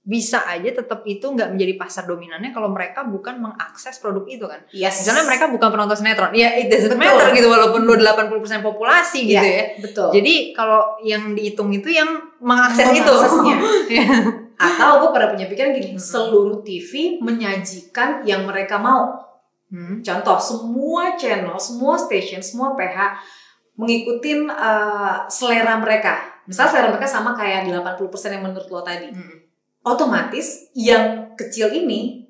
bisa 0.00 0.40
aja 0.48 0.72
tetap 0.72 1.04
itu 1.04 1.22
nggak 1.22 1.52
menjadi 1.52 1.76
pasar 1.76 2.08
dominannya 2.08 2.50
kalau 2.50 2.72
mereka 2.72 3.04
bukan 3.04 3.36
mengakses 3.36 4.00
produk 4.00 4.24
itu 4.24 4.48
kan 4.48 4.64
Yes. 4.72 5.04
misalnya 5.04 5.28
mereka 5.28 5.52
bukan 5.52 5.68
penonton 5.68 5.92
sinetron 5.92 6.32
ya 6.32 6.56
it 6.56 6.72
doesn't 6.72 6.96
Betul. 6.96 7.04
matter 7.04 7.28
gitu 7.36 7.48
walaupun 7.52 7.84
lu 7.84 7.94
80% 8.00 8.64
populasi 8.64 9.28
gitu 9.28 9.44
Iya, 9.44 9.52
ya 9.60 9.64
betul. 9.84 10.08
jadi 10.16 10.34
kalau 10.56 10.96
yang 11.04 11.36
dihitung 11.36 11.68
itu 11.70 11.92
yang 11.92 12.08
mengakses 12.40 12.88
itu. 12.90 13.12
Iya. 13.92 14.06
Atau 14.60 15.00
gue 15.04 15.10
pernah 15.16 15.32
punya 15.32 15.48
pikiran 15.48 15.72
gini, 15.72 15.96
Hmm. 15.96 16.00
seluruh 16.00 16.60
TV 16.60 17.16
menyajikan 17.20 18.20
yang 18.22 18.44
mereka 18.44 18.76
mau. 18.76 19.08
Hmm. 19.72 20.04
Contoh, 20.04 20.36
semua 20.36 21.16
channel, 21.16 21.56
semua 21.56 21.96
station, 21.96 22.44
semua 22.44 22.76
PH 22.76 23.16
mengikuti 23.76 24.36
uh, 24.44 25.24
selera 25.26 25.80
mereka. 25.80 26.20
Misal 26.44 26.68
selera 26.68 26.92
mereka 26.92 27.08
sama 27.08 27.32
kayak 27.32 27.72
80% 27.72 28.36
yang 28.36 28.44
menurut 28.44 28.68
lo 28.68 28.80
tadi. 28.84 29.08
Hmm. 29.08 29.36
Otomatis 29.80 30.68
yang 30.72 31.32
kecil 31.34 31.72
ini 31.72 32.28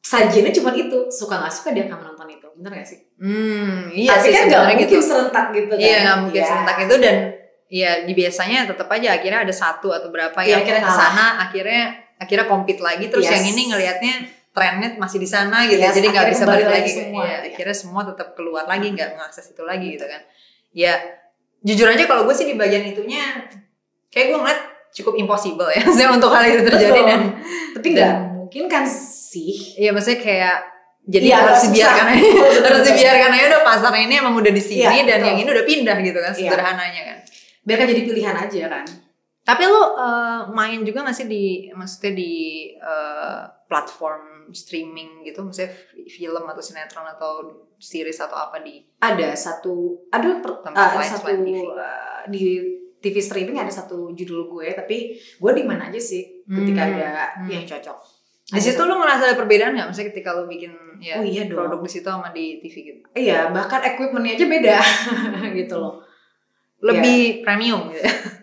sajiannya 0.00 0.50
cuma 0.50 0.74
itu. 0.74 1.06
Suka 1.08 1.38
nggak 1.38 1.52
suka 1.52 1.70
dia 1.70 1.86
akan 1.86 1.98
menonton 2.00 2.28
itu. 2.28 2.46
Bener 2.58 2.70
gak 2.74 2.88
sih? 2.88 2.98
Hmm, 3.18 3.86
iya 3.90 4.18
Tapi 4.18 4.24
sih 4.24 4.30
kan 4.34 4.42
nggak 4.46 4.62
mungkin 4.66 4.86
gitu. 4.88 4.98
serentak 4.98 5.46
gitu 5.52 5.72
kan. 5.72 5.78
Iya 5.78 5.96
nggak 6.02 6.16
mungkin 6.22 6.40
Iya. 6.42 6.48
serentak 6.48 6.76
itu 6.82 6.94
dan 6.98 7.16
ya 7.68 7.90
di 8.02 8.12
biasanya 8.16 8.58
tetap 8.64 8.88
aja 8.88 9.08
akhirnya 9.14 9.40
ada 9.44 9.54
satu 9.54 9.92
atau 9.92 10.08
berapa 10.08 10.34
Iya, 10.40 10.48
yang 10.56 10.60
akhirnya 10.64 10.82
ke 10.82 10.92
sana 10.94 11.26
akhirnya 11.38 11.82
akhirnya 12.16 12.46
compete 12.48 12.80
lagi 12.80 13.04
terus 13.06 13.28
Yes. 13.28 13.34
yang 13.36 13.44
ini 13.52 13.62
ngelihatnya 13.68 14.14
trennya 14.50 14.88
masih 14.96 15.20
di 15.20 15.28
sana 15.28 15.68
gitu 15.68 15.76
Yes, 15.78 15.92
jadi 15.92 16.06
nggak 16.08 16.26
bisa 16.32 16.44
balik 16.48 16.64
lagi 16.66 16.80
lagi 16.80 16.90
semua, 16.96 17.22
Iya, 17.28 17.36
iya. 17.44 17.48
akhirnya 17.52 17.76
semua 17.76 18.02
tetap 18.08 18.32
keluar 18.32 18.64
lagi 18.64 18.88
nggak 18.88 19.08
mengakses 19.14 19.52
itu 19.52 19.62
lagi 19.62 19.86
gitu 19.94 20.02
kan 20.02 20.22
ya 20.72 20.96
jujur 21.60 21.86
aja 21.86 22.04
kalau 22.08 22.24
gue 22.24 22.34
sih 22.34 22.48
di 22.48 22.56
bagian 22.56 22.88
itunya 22.88 23.44
kayak 24.08 24.32
gue 24.32 24.38
ngeliat 24.40 24.60
cukup 24.98 25.14
impossible 25.16 25.68
ya 25.68 25.80
Maksudnya 25.86 26.10
untuk 26.10 26.30
hal 26.30 26.44
itu 26.44 26.62
terjadi 26.62 26.90
Betul. 26.92 27.06
dan 27.06 27.20
Tapi 27.72 27.86
nggak 27.92 28.12
mungkin 28.34 28.64
kan 28.66 28.84
sih. 28.84 29.76
Iya 29.76 29.90
maksudnya 29.92 30.18
kayak 30.18 30.56
jadi 31.04 31.24
Iya, 31.24 31.36
harus 31.38 31.60
dibiarkan 31.64 32.06
aja 32.06 32.28
harus 32.64 32.82
dibiarkan 32.84 33.30
aja 33.30 33.44
udah 33.48 33.62
pasarnya 33.62 34.02
ini 34.04 34.14
emang 34.16 34.34
udah 34.34 34.48
di 34.48 34.60
sini 34.60 34.82
Iya, 34.82 35.02
dan 35.02 35.18
betul. 35.18 35.26
yang 35.26 35.38
ini 35.38 35.50
udah 35.50 35.64
pindah 35.64 35.96
gitu 35.98 36.18
kan 36.18 36.32
Iya. 36.32 36.40
sederhananya 36.44 37.02
kan. 37.04 37.18
Biarkan 37.62 37.86
jadi 37.86 38.02
pilihan 38.02 38.36
aja 38.36 38.62
kan. 38.68 38.84
Tapi 39.40 39.62
lo 39.64 39.80
uh, 39.80 39.86
main 40.50 40.80
juga 40.82 41.00
gak 41.02 41.14
sih 41.14 41.24
di 41.24 41.44
maksudnya 41.72 42.12
di 42.12 42.32
uh, 42.76 43.48
platform 43.64 44.20
streaming 44.50 45.20
gitu 45.22 45.40
maksudnya 45.40 45.68
fi- 45.68 46.04
film 46.06 46.40
atau 46.42 46.60
sinetron 46.60 47.04
atau 47.06 47.32
series 47.76 48.16
atau 48.18 48.36
apa 48.38 48.60
di 48.60 48.80
ada 48.98 49.32
satu 49.32 50.04
ada 50.08 50.40
per, 50.40 50.52
Tempat 50.62 50.76
uh, 50.82 50.96
lain 50.96 51.10
satu 51.10 51.26
TV. 51.30 51.46
uh, 51.64 52.20
di 52.26 52.44
TV 52.98 53.22
streaming 53.22 53.56
ada 53.58 53.70
satu 53.70 54.10
judul 54.14 54.50
gue 54.50 54.74
tapi 54.74 55.14
gue 55.18 55.52
di 55.54 55.62
mana 55.62 55.88
aja 55.90 56.00
sih 56.02 56.42
ketika 56.44 56.82
Hmm, 56.84 56.94
ada 56.98 57.10
hmm. 57.44 57.50
yang 57.50 57.64
cocok. 57.66 57.98
Di 58.48 58.60
situ 58.64 58.80
lo 58.80 58.96
ngerasa 58.96 59.28
ada 59.28 59.36
perbedaan 59.36 59.76
nggak? 59.76 59.86
Maksudnya 59.92 60.08
ketika 60.14 60.30
lo 60.32 60.48
bikin 60.48 60.72
ya 60.98 61.20
oh 61.20 61.24
iya 61.26 61.44
dong. 61.46 61.58
produk 61.68 61.78
di 61.84 61.90
situ 61.92 62.08
sama 62.08 62.32
di 62.32 62.58
TV 62.64 62.74
gitu? 62.94 63.00
Iya 63.12 63.52
bahkan 63.52 63.84
equipmentnya 63.84 64.34
aja 64.40 64.46
beda 64.48 64.76
gitu 65.58 65.74
loh. 65.76 66.00
Lebih 66.80 67.42
premium 67.44 67.90
gitu? 67.92 68.06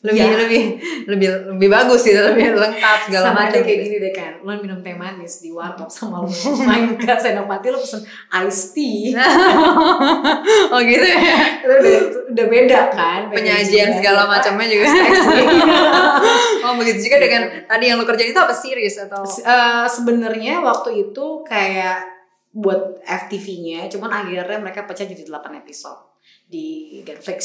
lebih 0.00 0.16
Iya. 0.16 0.32
lebih 0.40 0.62
lebih 1.04 1.28
lebih 1.52 1.68
bagus 1.68 2.00
gitu 2.00 2.16
lebih 2.16 2.56
lengkap 2.62 2.98
segala 3.04 3.24
sama 3.30 3.40
macam. 3.44 3.60
kayak 3.60 3.80
gini 3.84 3.96
deh 4.00 4.12
kan 4.12 4.32
lo 4.40 4.56
minum 4.56 4.80
teh 4.80 4.96
manis 4.96 5.38
di 5.38 5.52
warkop 5.52 5.92
sama 5.92 6.24
lo 6.24 6.28
main 6.64 6.96
ke 6.96 7.12
senopati 7.14 7.68
lo 7.68 7.76
pesen 7.76 8.00
iced 8.32 8.72
tea. 8.72 9.12
Oh 10.72 10.80
gitu 10.80 11.04
ya? 11.04 11.18
Itu 11.62 11.74
udah, 11.76 11.96
udah 12.32 12.46
beda 12.48 12.80
kan 12.90 13.20
penyajian 13.28 13.92
segala 13.92 14.24
macamnya 14.24 14.66
juga 14.66 14.88
Ekstreksi. 14.88 15.40
oh 16.62 16.72
begitu 16.76 16.98
juga 17.04 17.16
dengan 17.18 17.42
tadi 17.66 17.84
yang 17.86 17.98
lo 17.98 18.06
kerjain 18.06 18.30
itu 18.30 18.40
apa 18.40 18.54
series 18.54 18.96
atau? 19.04 19.20
Eh, 19.22 19.86
sebenarnya 19.86 20.62
waktu 20.62 21.10
itu 21.10 21.44
kayak 21.44 22.06
buat 22.50 22.98
FTV-nya, 23.04 23.86
cuman 23.88 24.10
akhirnya 24.10 24.58
mereka 24.58 24.82
pecah 24.82 25.04
jadi 25.04 25.22
8 25.22 25.54
episode 25.56 26.00
di 26.46 26.98
Netflix. 27.04 27.42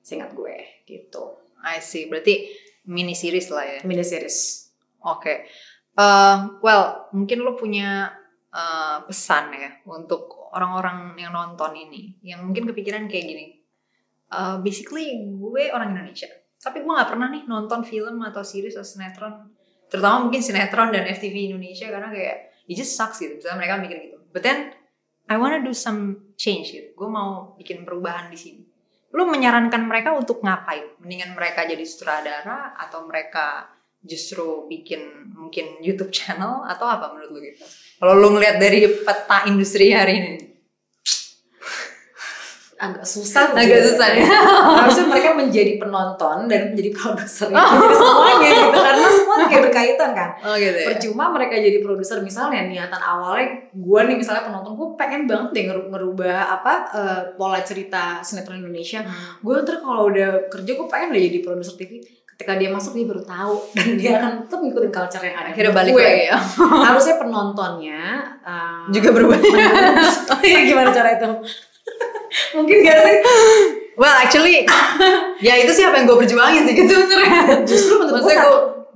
Seingat 0.00 0.30
gue 0.32 0.77
gitu. 0.88 1.36
I 1.60 1.84
see. 1.84 2.08
Berarti 2.08 2.48
mini 2.88 3.12
series 3.12 3.52
lah 3.52 3.64
ya? 3.68 3.78
Mini 3.84 4.00
series. 4.00 4.68
oke. 5.04 5.34
Eh, 5.98 6.36
well 6.64 7.10
mungkin 7.12 7.44
lo 7.44 7.52
punya 7.54 8.08
eh, 8.48 8.98
pesan 9.04 9.52
ya 9.52 9.70
untuk 9.84 10.32
orang-orang 10.56 11.14
yang 11.20 11.36
nonton 11.36 11.76
ini 11.76 12.16
yang 12.24 12.42
mungkin 12.48 12.64
kepikiran 12.72 13.04
kayak 13.06 13.26
gini. 13.28 13.46
Eh, 14.32 14.56
basically 14.64 15.12
gue 15.36 15.68
orang 15.68 15.92
Indonesia 15.92 16.28
tapi 16.58 16.82
gue 16.82 16.90
nggak 16.90 17.10
pernah 17.14 17.30
nih 17.30 17.46
nonton 17.46 17.86
film 17.86 18.18
atau 18.26 18.42
series 18.42 18.74
atau 18.74 18.86
sinetron. 18.86 19.54
Terutama 19.88 20.26
mungkin 20.26 20.42
sinetron 20.42 20.90
dan 20.90 21.06
FTV 21.06 21.54
Indonesia 21.54 21.86
karena 21.88 22.10
kayak 22.10 22.36
it 22.66 22.74
just 22.74 22.98
sucks 22.98 23.22
gitu. 23.22 23.38
Misalnya 23.38 23.56
mereka 23.62 23.74
mikir 23.78 23.96
gitu. 24.10 24.18
But 24.34 24.42
then 24.42 24.74
I 25.30 25.38
wanna 25.38 25.62
do 25.62 25.70
some 25.70 26.34
change 26.34 26.74
gitu. 26.74 26.92
Gue 26.98 27.08
mau 27.08 27.54
bikin 27.56 27.86
perubahan 27.86 28.28
di 28.28 28.38
sini 28.38 28.67
lu 29.12 29.24
menyarankan 29.28 29.82
mereka 29.88 30.12
untuk 30.16 30.44
ngapain? 30.44 30.84
Mendingan 31.00 31.32
mereka 31.32 31.64
jadi 31.64 31.80
sutradara 31.84 32.76
atau 32.76 33.08
mereka 33.08 33.68
justru 34.04 34.68
bikin 34.70 35.34
mungkin 35.34 35.82
YouTube 35.82 36.14
channel 36.14 36.62
atau 36.64 36.86
apa 36.86 37.12
menurut 37.12 37.30
lu 37.34 37.40
gitu? 37.42 37.64
Kalau 37.98 38.14
lu 38.14 38.28
ngeliat 38.36 38.56
dari 38.62 38.86
peta 39.02 39.48
industri 39.50 39.90
hari 39.90 40.14
ini 40.16 40.47
Agak 42.78 43.02
susah. 43.02 43.50
agak 43.58 43.82
susah 43.82 44.08
ya. 44.14 44.22
Harusnya 44.78 45.06
mereka 45.10 45.34
menjadi 45.34 45.82
penonton 45.82 46.46
dan 46.46 46.70
menjadi 46.70 46.90
produser. 46.94 47.50
Jadi 47.50 47.94
semuanya 47.98 48.48
gitu. 48.54 48.78
Karena 48.78 49.08
semua 49.10 49.34
kayak 49.50 49.62
berkaitan 49.66 50.10
kan. 50.14 50.30
oh 50.46 50.54
gitu 50.54 50.78
ya. 50.78 50.86
Percuma 50.94 51.24
mereka 51.34 51.58
jadi 51.58 51.78
produser. 51.82 52.22
Misalnya 52.22 52.70
niatan 52.70 53.02
awalnya 53.02 53.68
gue 53.74 54.00
nih 54.06 54.16
misalnya 54.16 54.46
penonton 54.46 54.78
gue 54.78 54.88
pengen 54.94 55.26
banget 55.26 55.50
deh 55.50 55.64
ngeru- 55.66 55.88
ngerubah 55.90 56.38
apa 56.62 56.72
eh, 56.94 57.22
pola 57.34 57.58
cerita 57.66 58.22
sinetron 58.22 58.62
Indonesia. 58.62 59.02
Hmm. 59.02 59.42
gue 59.42 59.54
ntar 59.66 59.82
kalau 59.82 60.06
udah 60.10 60.46
kerja 60.46 60.70
gue 60.78 60.86
pengen 60.86 61.14
deh 61.14 61.22
jadi 61.26 61.38
produser 61.42 61.74
TV 61.74 61.98
ketika 62.38 62.54
dia 62.54 62.70
masuk 62.70 62.94
dia 62.94 63.06
baru 63.10 63.22
tahu. 63.26 63.54
Dan 63.76 63.98
dia 63.98 64.10
akan 64.22 64.46
tetap 64.46 64.58
ngikutin 64.62 64.92
culture 64.94 65.24
yang 65.26 65.36
ada. 65.42 65.48
Akhirnya 65.50 65.72
balik 65.74 65.92
gue, 65.98 66.06
lagi 66.06 66.30
ya. 66.30 66.38
Harusnya 66.86 67.14
penontonnya 67.18 68.02
uh, 68.46 68.86
juga 68.94 69.10
berubah. 69.10 69.38
oh 70.32 70.40
iya 70.46 70.60
gimana 70.62 70.94
cara 70.94 71.18
itu 71.18 71.26
mungkin 72.56 72.76
gak 72.84 72.98
sih 73.02 73.16
well 73.98 74.14
actually 74.14 74.64
ya 75.46 75.54
itu 75.58 75.72
sih 75.74 75.84
apa 75.84 76.02
yang 76.02 76.06
gue 76.06 76.18
perjuangin 76.24 76.62
sih 76.68 76.74
gitu 76.74 76.92
sebenarnya 76.92 77.66
justru 77.66 77.98
menurut 78.00 78.22
gue 78.22 78.36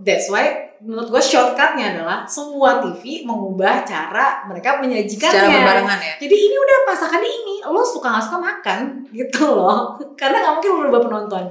that's 0.03 0.31
why 0.31 0.73
menurut 0.83 1.15
gue 1.15 1.23
shortcutnya 1.23 1.95
adalah 1.95 2.27
semua 2.27 2.83
TV 2.83 3.23
mengubah 3.23 3.87
cara 3.87 4.43
mereka 4.51 4.83
menyajikannya 4.83 5.31
secara 5.31 5.55
berbarengan 5.55 5.99
ya 6.03 6.15
Jadi 6.19 6.37
ini 6.37 6.57
udah 6.59 6.79
masakannya 6.91 7.31
ini, 7.31 7.55
lo 7.63 7.83
suka 7.87 8.11
nggak 8.11 8.25
suka 8.27 8.39
makan 8.43 8.79
gitu 9.15 9.47
loh. 9.47 9.95
Karena 10.21 10.43
nggak 10.43 10.53
mungkin 10.59 10.71
lo 10.75 10.79
berubah 10.83 11.03
penonton. 11.07 11.45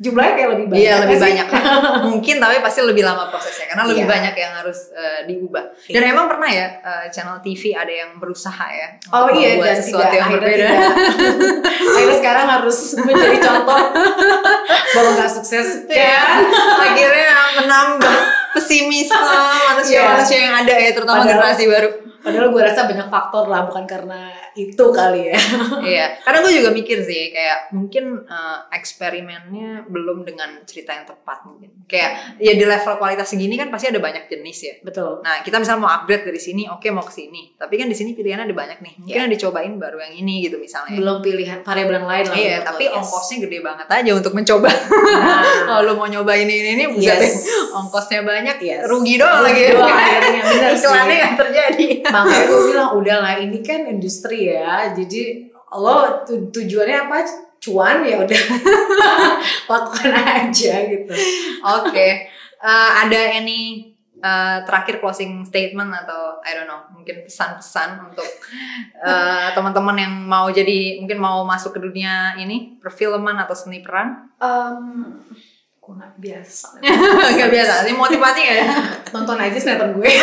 Jumlahnya 0.00 0.32
kayak 0.32 0.50
lebih 0.50 0.66
banyak. 0.66 0.80
Iya 0.80 0.94
lebih 0.98 1.12
sih? 1.14 1.24
banyak 1.28 1.46
mungkin 2.08 2.36
tapi 2.36 2.56
pasti 2.58 2.80
lebih 2.80 3.04
lama 3.04 3.28
prosesnya 3.28 3.68
karena 3.68 3.84
lebih 3.84 4.00
Iya. 4.00 4.10
banyak 4.10 4.34
yang 4.34 4.52
harus 4.56 4.78
eh, 4.90 5.20
diubah 5.24 5.64
dan 5.86 6.02
emang 6.06 6.24
pernah 6.26 6.48
ya 6.48 6.68
eh, 6.80 7.04
channel 7.08 7.36
TV 7.38 7.72
ada 7.72 7.92
yang 7.92 8.16
berusaha 8.16 8.64
ya 8.64 8.88
Oh 9.12 9.28
iya 9.28 9.60
dan 9.60 9.76
sesuatu 9.76 10.00
tidak 10.02 10.16
yang 10.16 10.30
berbeda 10.32 10.56
tidak. 10.56 10.72
akhirnya 11.90 12.16
sekarang 12.16 12.46
harus 12.50 12.78
menjadi 12.98 13.36
contoh 13.40 13.80
bahwa 14.90 15.10
nggak 15.14 15.30
sukses. 15.30 15.66
ya 15.86 16.16
akhirnya 16.80 17.28
menambah 17.58 18.16
pesimisme 18.50 19.20
manusia-manusia 19.92 20.38
yang 20.40 20.54
ada 20.56 20.74
ya 20.76 20.90
terutama 20.90 21.16
Padahal- 21.18 21.30
generasi 21.34 21.64
baru 21.66 21.90
Padahal 22.20 22.52
gue 22.52 22.60
rasa 22.60 22.84
banyak 22.84 23.08
faktor 23.08 23.48
lah, 23.48 23.64
bukan 23.64 23.88
karena 23.88 24.28
itu 24.52 24.84
kali 24.92 25.32
ya. 25.32 25.40
iya 25.80 26.06
karena 26.20 26.44
gue 26.44 26.52
juga 26.52 26.68
mikir 26.68 27.00
sih 27.00 27.32
kayak 27.32 27.72
mungkin 27.72 28.28
eh, 28.28 28.58
eksperimennya 28.76 29.88
belum 29.88 30.22
dengan 30.22 30.60
cerita 30.62 30.92
yang 30.92 31.08
tepat 31.08 31.40
mungkin 31.42 31.72
kayak 31.86 32.36
ya 32.36 32.52
di 32.52 32.60
level 32.62 32.94
kualitas 32.94 33.24
segini 33.24 33.56
kan 33.56 33.66
pasti 33.66 33.88
ada 33.88 33.96
banyak 33.96 34.28
jenis 34.28 34.58
ya 34.60 34.74
Betul. 34.80 35.20
Nah, 35.20 35.40
kita 35.40 35.56
misalnya 35.56 35.80
mau 35.80 35.90
upgrade 35.90 36.24
dari 36.24 36.36
sini, 36.36 36.64
oke 36.64 36.84
mau 36.88 37.00
ke 37.00 37.10
sini. 37.10 37.52
Tapi 37.54 37.74
kan 37.74 37.86
di 37.86 37.94
sini 37.94 38.12
pilihannya 38.12 38.44
ada 38.44 38.54
banyak 38.54 38.78
nih. 38.80 38.92
Mungkin 38.98 39.10
Iya. 39.10 39.22
yang 39.22 39.30
dicobain 39.30 39.74
baru 39.76 39.96
yang 40.00 40.14
ini 40.18 40.40
gitu 40.42 40.56
misalnya. 40.56 40.94
Belum 40.94 41.20
pilihan 41.20 41.60
variabel 41.60 41.94
yang 41.96 42.08
lain 42.08 42.24
lah. 42.26 42.36
Iya, 42.36 42.56
tapi 42.62 42.84
yes. 42.84 42.96
ongkosnya 42.96 43.36
gede 43.44 43.58
banget 43.60 43.86
aja 43.86 44.10
untuk 44.12 44.32
mencoba. 44.32 44.68
Nah, 44.68 45.42
Kalau 45.68 45.80
lu 45.82 45.92
mau 45.94 46.06
nyoba 46.06 46.32
ini 46.34 46.52
ini 46.54 46.70
ini, 46.74 46.84
deh. 46.90 47.00
Yes. 47.00 47.48
ongkosnya 47.72 48.20
banyak, 48.22 48.56
Yes. 48.60 48.84
rugi 48.84 49.16
doang 49.16 49.40
lagi. 49.42 49.72
Doang 49.80 49.96
akhirnya, 49.96 50.42
bener 50.44 50.70
sih. 50.76 50.84
Iklannya 50.84 51.16
nggak 51.16 51.36
terjadi. 51.40 51.86
makanya 52.04 52.44
gue 52.44 52.60
bilang 52.68 52.90
udahlah 52.92 53.34
ini 53.40 53.58
kan 53.64 53.80
industri 53.88 54.52
ya 54.52 54.92
jadi 54.92 55.22
lo 55.72 55.96
tu- 56.22 56.50
tujuannya 56.50 56.98
apa 57.06 57.16
cuan 57.60 58.02
ya 58.02 58.20
udah 58.20 58.40
lakukan 59.70 60.12
aja 60.16 60.74
gitu 60.88 61.14
Oke. 61.62 62.08
Eh, 62.60 62.90
ada 63.00 63.20
any 63.32 63.88
eh, 64.16 64.58
terakhir 64.64 65.00
closing 65.00 65.44
statement 65.44 65.88
atau 65.94 66.40
I 66.40 66.52
don't 66.52 66.68
know 66.68 66.84
mungkin 66.90 67.24
pesan-pesan 67.24 68.10
untuk 68.10 68.28
eh, 68.96 69.48
teman-teman 69.52 69.96
yang 69.96 70.14
mau 70.24 70.48
jadi 70.48 71.00
mungkin 71.00 71.16
mau 71.16 71.44
masuk 71.44 71.76
ke 71.76 71.80
dunia 71.80 72.36
ini 72.36 72.76
perfilman 72.80 73.36
atau 73.38 73.56
seni 73.56 73.80
peran? 73.80 74.28
um, 74.40 75.16
gue 75.90 75.98
nggak 75.98 76.14
biasa 76.22 76.66
Gak 77.42 77.50
biasa. 77.50 77.72
Ini 77.82 77.98
motivasi 77.98 78.40
ya? 78.46 78.54
nonton 79.10 79.34
aja 79.34 79.58
sinetron 79.58 79.90
gue 79.98 80.06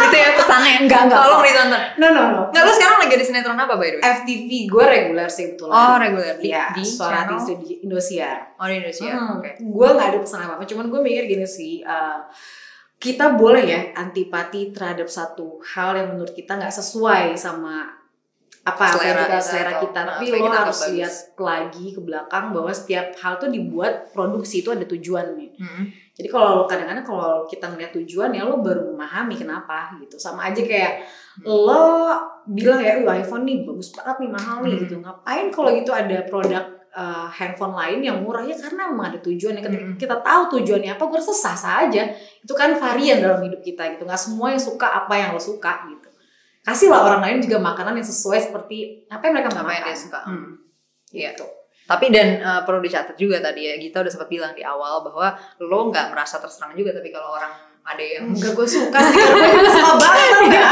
Itu 0.00 0.16
ya 0.16 0.32
pesannya. 0.32 0.84
Enggak, 0.84 1.08
enggak. 1.08 1.20
Tolong 1.20 1.42
ditonton. 1.44 1.82
no 2.00 2.06
no 2.12 2.22
no 2.32 2.42
Nggak 2.52 2.62
lu 2.64 2.72
sekarang 2.72 2.98
lagi 3.04 3.14
di 3.20 3.24
sinetron 3.24 3.56
apa 3.56 3.76
by 3.76 3.88
the 3.88 3.96
way? 4.00 4.04
FTV 4.04 4.50
gue 4.68 4.84
reguler 4.84 5.28
sih 5.32 5.56
betulan 5.56 5.72
Oh 5.72 5.96
reguler 5.96 6.36
di, 6.36 6.52
Iya, 6.52 6.76
di 6.76 6.84
suara 6.84 7.24
di 7.24 7.36
Indosiar. 7.84 8.56
Oh 8.60 8.68
di 8.68 8.74
Indonesia. 8.80 9.12
Hmm, 9.16 9.40
Oke. 9.40 9.50
Gue 9.60 9.88
nggak 9.96 10.08
ada 10.12 10.18
pesan 10.20 10.40
apa 10.44 10.52
apa, 10.60 10.64
cuman 10.68 10.88
gue 10.92 11.00
mikir 11.00 11.24
gini 11.28 11.44
sih, 11.48 11.80
uh, 11.84 12.24
kita 13.00 13.32
boleh 13.36 13.64
ya 13.64 13.80
antipati 13.96 14.72
terhadap 14.76 15.08
satu 15.08 15.60
hal 15.72 15.96
yang 15.96 16.16
menurut 16.16 16.36
kita 16.36 16.56
nggak 16.56 16.72
sesuai 16.72 17.32
sama 17.36 17.99
apa 18.60 18.76
apa 18.76 18.84
yang 18.84 18.92
Selera 18.92 19.16
kita 19.16 19.24
kita 19.24 19.40
selera 19.40 19.72
kita, 19.80 19.98
nah, 19.98 20.08
tapi 20.12 20.24
lo 20.28 20.36
kita 20.36 20.58
harus 20.60 20.78
bagus. 20.78 20.92
lihat 20.92 21.14
lagi 21.40 21.86
ke 21.96 22.00
belakang 22.04 22.44
bahwa 22.52 22.70
setiap 22.70 23.06
hal 23.16 23.32
tuh 23.36 23.48
dibuat 23.48 23.92
produksi 24.12 24.60
itu 24.60 24.68
ada 24.68 24.84
tujuannya. 24.84 25.48
Hmm. 25.56 25.84
Jadi 26.12 26.28
kalau 26.28 26.48
lo 26.52 26.64
kadang-kadang 26.68 27.00
kalau 27.00 27.48
kita 27.48 27.72
ngeliat 27.72 27.92
tujuan 27.96 28.36
ya 28.36 28.44
lo 28.44 28.60
baru 28.60 28.92
memahami 28.92 29.32
kenapa 29.40 29.96
gitu. 29.96 30.20
Sama 30.20 30.52
aja 30.52 30.60
kayak 30.60 31.08
lo 31.40 32.12
bilang 32.44 32.84
ya, 32.84 33.00
"Wah, 33.00 33.16
iPhone 33.16 33.48
nih 33.48 33.64
bagus 33.64 33.96
banget 33.96 34.16
nih 34.20 34.30
mahal 34.30 34.56
nih" 34.60 34.76
Hmm. 34.76 34.82
gitu. 34.84 34.94
Ngapain 35.00 35.46
kalau 35.48 35.70
gitu 35.72 35.90
ada 35.96 36.18
produk 36.28 36.64
uh, 36.92 37.32
handphone 37.32 37.72
lain 37.72 38.04
yang 38.04 38.20
murah 38.20 38.44
ya 38.44 38.52
karena 38.52 38.92
memang 38.92 39.16
ada 39.16 39.18
tujuannya. 39.24 39.62
Ketika 39.64 39.84
Hmm. 39.88 39.96
kita 39.96 40.16
tahu 40.20 40.42
tujuannya 40.60 40.90
apa, 40.92 41.04
gue 41.08 41.16
rasa 41.16 41.32
sah 41.32 41.56
sah 41.56 41.74
aja. 41.88 42.12
Itu 42.44 42.52
kan 42.52 42.76
varian 42.76 43.24
dalam 43.24 43.40
hidup 43.40 43.64
kita 43.64 43.96
gitu. 43.96 44.04
Nggak 44.04 44.20
semua 44.20 44.52
yang 44.52 44.60
suka 44.60 44.84
apa 44.84 45.16
yang 45.16 45.32
lo 45.32 45.40
suka 45.40 45.88
gitu. 45.88 46.09
Kasihlah 46.70 47.00
orang 47.02 47.20
lain 47.26 47.36
juga 47.42 47.58
makanan 47.58 47.98
yang 47.98 48.06
sesuai 48.06 48.38
seperti 48.48 49.04
apa 49.10 49.22
yang 49.26 49.34
mereka 49.34 49.50
Apa 49.50 49.66
makan. 49.66 49.74
yang 49.74 49.84
dia 49.90 49.98
suka. 49.98 50.20
Hmm. 50.22 50.50
Iya. 51.10 51.30
Gitu. 51.34 51.46
Tapi 51.90 52.06
dan 52.14 52.28
eh, 52.38 52.60
perlu 52.62 52.78
dicatat 52.78 53.18
juga 53.18 53.42
tadi 53.42 53.66
ya, 53.66 53.74
Gita 53.74 53.98
udah 54.06 54.12
sempat 54.14 54.30
bilang 54.30 54.54
di 54.54 54.62
awal 54.62 55.02
bahwa 55.02 55.34
lo 55.58 55.90
nggak 55.90 56.14
merasa 56.14 56.38
terserang 56.38 56.78
juga 56.78 56.94
tapi 56.94 57.10
kalau 57.10 57.34
orang 57.34 57.50
ada 57.80 58.04
yang 58.04 58.30
Enggak 58.30 58.52
gue 58.54 58.68
suka 58.68 58.98
sih, 59.02 59.18
karena 59.18 59.48
gue 59.50 59.70
suka 59.72 59.92
banget 60.02 60.28
nggak? 60.46 60.66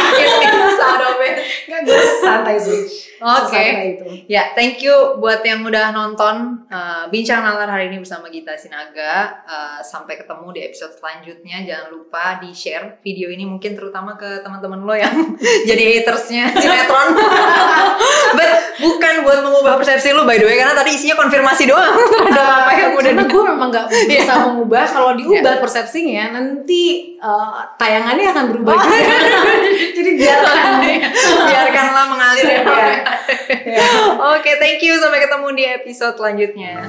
Enggak 1.68 1.80
gue 1.84 2.00
santai 2.22 2.56
sih. 2.56 2.80
Oke. 3.18 3.50
Santai 3.50 3.86
itu. 3.98 4.06
Ya, 4.30 4.54
thank 4.54 4.78
you 4.78 4.94
buat 5.18 5.42
yang 5.42 5.66
udah 5.66 5.90
nonton 5.90 6.64
uh, 6.70 7.10
Bincang 7.10 7.42
Nalar 7.42 7.66
hari 7.66 7.90
ini 7.90 7.98
bersama 7.98 8.30
Gita 8.30 8.54
Sinaga. 8.54 9.42
Uh, 9.42 9.80
sampai 9.82 10.14
ketemu 10.14 10.46
di 10.54 10.60
episode 10.64 10.94
selanjutnya. 10.94 11.66
Jangan 11.66 11.86
lupa 11.90 12.38
di-share 12.38 13.02
video 13.02 13.28
ini 13.28 13.44
mungkin 13.44 13.74
terutama 13.74 14.14
ke 14.14 14.40
teman-teman 14.40 14.86
lo 14.86 14.94
yang 14.94 15.12
jadi 15.68 16.02
hatersnya 16.02 16.54
sinetron. 16.62 17.18
But 18.38 18.52
bukan 18.78 19.14
buat 19.26 19.40
mengubah 19.42 19.74
persepsi 19.76 20.14
lo 20.14 20.22
by 20.22 20.38
the 20.38 20.46
way 20.46 20.54
karena 20.54 20.72
tadi 20.72 20.94
isinya 20.94 21.18
konfirmasi 21.18 21.66
doang 21.66 21.90
terhadap 21.98 22.46
apa 22.46 22.72
yang 22.72 22.92
udah 22.94 23.12
di- 23.12 23.26
gue 23.28 23.42
memang 23.44 23.68
gak 23.74 23.86
bisa 24.06 24.32
mengubah 24.46 24.84
kalau 24.86 25.18
diubah 25.18 25.58
persepsinya 25.58 26.30
nanti 26.32 26.97
uh, 27.18 27.62
tayangannya 27.76 28.26
akan 28.28 28.44
berubah 28.52 28.72
Oh. 28.72 28.82
juga. 28.82 29.16
Jadi 29.98 30.10
biarkan. 30.16 30.70
biarkanlah 31.46 32.04
mengalir 32.08 32.46
ya. 32.46 32.62
Ya. 32.62 32.98
Ya. 33.68 33.88
Oke, 34.36 34.56
thank 34.56 34.80
you 34.80 34.96
sampai 34.96 35.20
ketemu 35.20 35.48
di 35.52 35.64
episode 35.64 36.16
selanjutnya. 36.16 36.84